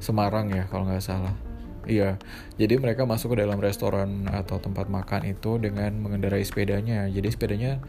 Semarang 0.00 0.48
ya 0.48 0.64
kalau 0.66 0.88
nggak 0.88 1.04
salah. 1.04 1.47
Iya, 1.88 2.20
jadi 2.60 2.76
mereka 2.76 3.08
masuk 3.08 3.32
ke 3.32 3.48
dalam 3.48 3.56
restoran 3.64 4.28
atau 4.28 4.60
tempat 4.60 4.92
makan 4.92 5.24
itu 5.24 5.56
dengan 5.56 5.96
mengendarai 5.96 6.44
sepedanya. 6.44 7.08
Jadi 7.08 7.32
sepedanya 7.32 7.80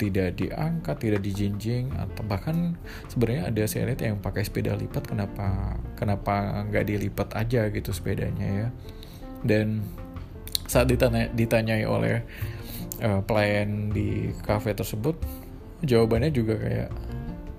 tidak 0.00 0.40
diangkat, 0.40 0.96
tidak 0.96 1.20
dijinjing, 1.20 1.92
atau 1.92 2.24
bahkan 2.24 2.80
sebenarnya 3.12 3.52
ada 3.52 3.62
lihat 3.68 4.00
yang 4.00 4.16
pakai 4.24 4.42
sepeda 4.48 4.72
lipat. 4.72 5.04
Kenapa? 5.04 5.76
Kenapa 6.00 6.64
nggak 6.64 6.84
dilipat 6.88 7.28
aja 7.36 7.68
gitu 7.68 7.92
sepedanya 7.92 8.48
ya? 8.48 8.68
Dan 9.44 9.84
saat 10.64 10.88
ditanya, 10.88 11.28
ditanyai 11.28 11.84
oleh 11.84 12.24
uh, 13.04 13.20
pelayan 13.20 13.92
di 13.92 14.32
cafe 14.40 14.72
tersebut, 14.72 15.20
jawabannya 15.84 16.32
juga 16.32 16.56
kayak, 16.56 16.90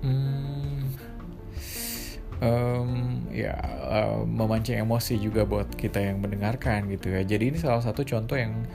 hmm, 0.02 0.53
um, 2.44 3.24
ya 3.32 3.56
uh, 3.88 4.28
memancing 4.28 4.84
emosi 4.84 5.16
juga 5.18 5.48
buat 5.48 5.72
kita 5.74 6.04
yang 6.04 6.20
mendengarkan 6.20 6.92
gitu 6.92 7.16
ya. 7.16 7.24
Jadi 7.24 7.56
ini 7.56 7.58
salah 7.58 7.80
satu 7.80 8.04
contoh 8.04 8.36
yang 8.36 8.68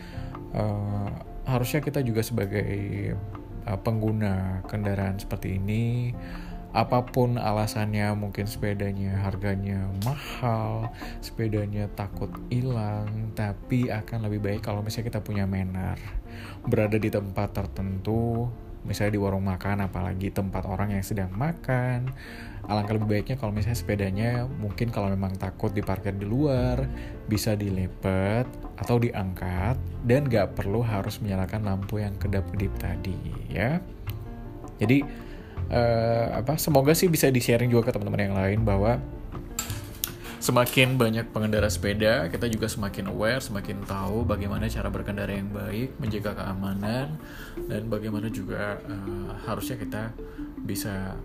uh, 0.57 1.13
harusnya 1.45 1.85
kita 1.85 2.01
juga 2.01 2.25
sebagai 2.25 2.69
uh, 3.69 3.79
pengguna 3.81 4.65
kendaraan 4.65 5.21
seperti 5.21 5.61
ini 5.61 6.17
apa 6.77 7.01
pun 7.01 7.41
alasannya 7.41 8.13
mungkin 8.13 8.45
sepedanya 8.45 9.25
harganya 9.25 9.89
mahal 10.05 10.93
sepedanya 11.25 11.89
takut 11.97 12.29
hilang 12.53 13.33
tapi 13.33 13.89
akan 13.89 14.29
lebih 14.29 14.41
baik 14.45 14.61
kalau 14.69 14.85
misalnya 14.85 15.17
kita 15.17 15.21
punya 15.25 15.49
manner 15.49 15.97
berada 16.69 17.01
di 17.01 17.09
tempat 17.09 17.57
tertentu 17.57 18.53
misalnya 18.85 19.17
di 19.17 19.21
warung 19.21 19.49
makan 19.49 19.89
apalagi 19.89 20.29
tempat 20.29 20.69
orang 20.69 20.93
yang 20.93 21.01
sedang 21.01 21.33
makan 21.33 22.13
alangkah 22.69 23.01
lebih 23.01 23.09
baiknya 23.09 23.41
kalau 23.41 23.51
misalnya 23.51 23.81
sepedanya 23.81 24.31
mungkin 24.61 24.93
kalau 24.93 25.09
memang 25.09 25.33
takut 25.41 25.73
diparkir 25.73 26.13
di 26.13 26.29
luar 26.29 26.85
bisa 27.25 27.57
dilepet 27.57 28.45
atau 28.77 29.01
diangkat 29.01 29.81
dan 30.05 30.29
gak 30.29 30.53
perlu 30.53 30.85
harus 30.85 31.17
menyalakan 31.25 31.65
lampu 31.65 32.05
yang 32.05 32.13
kedap-kedip 32.21 32.71
tadi 32.77 33.17
ya. 33.49 33.81
Jadi 34.79 35.03
uh, 35.73 36.39
apa 36.39 36.61
semoga 36.61 36.93
sih 36.93 37.09
bisa 37.09 37.33
di 37.33 37.41
sharing 37.41 37.73
juga 37.73 37.89
ke 37.89 37.93
teman-teman 37.97 38.23
yang 38.31 38.37
lain 38.37 38.61
bahwa 38.63 39.01
semakin 40.39 40.97
banyak 40.97 41.29
pengendara 41.35 41.67
sepeda, 41.69 42.31
kita 42.31 42.47
juga 42.49 42.71
semakin 42.71 43.11
aware, 43.11 43.43
semakin 43.43 43.85
tahu 43.85 44.23
bagaimana 44.25 44.71
cara 44.71 44.89
berkendara 44.89 45.35
yang 45.35 45.51
baik, 45.51 45.99
menjaga 45.99 46.41
keamanan, 46.41 47.19
dan 47.67 47.83
bagaimana 47.91 48.31
juga 48.31 48.79
uh, 48.87 49.35
harusnya 49.45 49.77
kita 49.77 50.15
bisa 50.63 51.19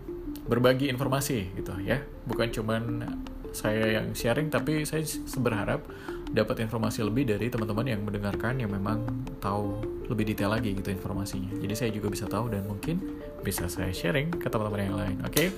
berbagi 0.44 0.92
informasi 0.92 1.56
gitu 1.56 1.72
ya. 1.80 2.00
Bukan 2.28 2.52
cuman 2.52 2.82
saya 3.54 4.02
yang 4.02 4.12
sharing, 4.12 4.50
tapi 4.50 4.82
saya 4.82 5.06
berharap 5.38 5.86
dapat 6.34 6.66
informasi 6.66 7.06
lebih 7.06 7.30
dari 7.30 7.46
teman-teman 7.46 7.86
yang 7.86 8.02
mendengarkan 8.02 8.58
yang 8.58 8.74
memang 8.74 9.06
tahu 9.38 9.78
lebih 10.10 10.34
detail 10.34 10.50
lagi 10.50 10.74
gitu 10.74 10.90
informasinya. 10.90 11.54
Jadi 11.62 11.74
saya 11.78 11.90
juga 11.94 12.10
bisa 12.10 12.26
tahu 12.26 12.50
dan 12.50 12.66
mungkin 12.66 12.98
bisa 13.46 13.70
saya 13.70 13.94
sharing 13.94 14.34
ke 14.34 14.50
teman-teman 14.50 14.80
yang 14.82 14.96
lain. 14.98 15.16
Oke. 15.22 15.30
Okay? 15.30 15.48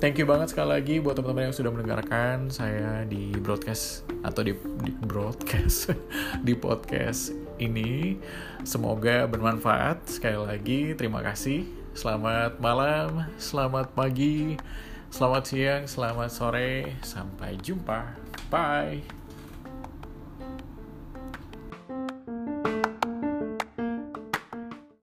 Thank 0.00 0.16
you 0.16 0.24
banget 0.24 0.56
sekali 0.56 0.80
lagi 0.80 0.96
buat 0.98 1.14
teman-teman 1.14 1.52
yang 1.52 1.56
sudah 1.56 1.70
mendengarkan 1.70 2.48
saya 2.48 3.04
di 3.04 3.36
broadcast 3.36 4.08
atau 4.24 4.40
di, 4.40 4.56
di 4.80 4.92
broadcast 5.04 5.92
di 6.46 6.56
podcast 6.56 7.36
ini. 7.60 8.16
Semoga 8.66 9.28
bermanfaat. 9.30 10.08
Sekali 10.08 10.40
lagi 10.40 10.80
terima 10.96 11.20
kasih. 11.22 11.79
Selamat 11.90 12.62
malam, 12.62 13.26
selamat 13.34 13.92
pagi, 13.98 14.54
selamat 15.10 15.42
siang, 15.42 15.82
selamat 15.90 16.30
sore. 16.30 16.94
Sampai 17.02 17.58
jumpa. 17.58 18.14
Bye. 18.46 19.19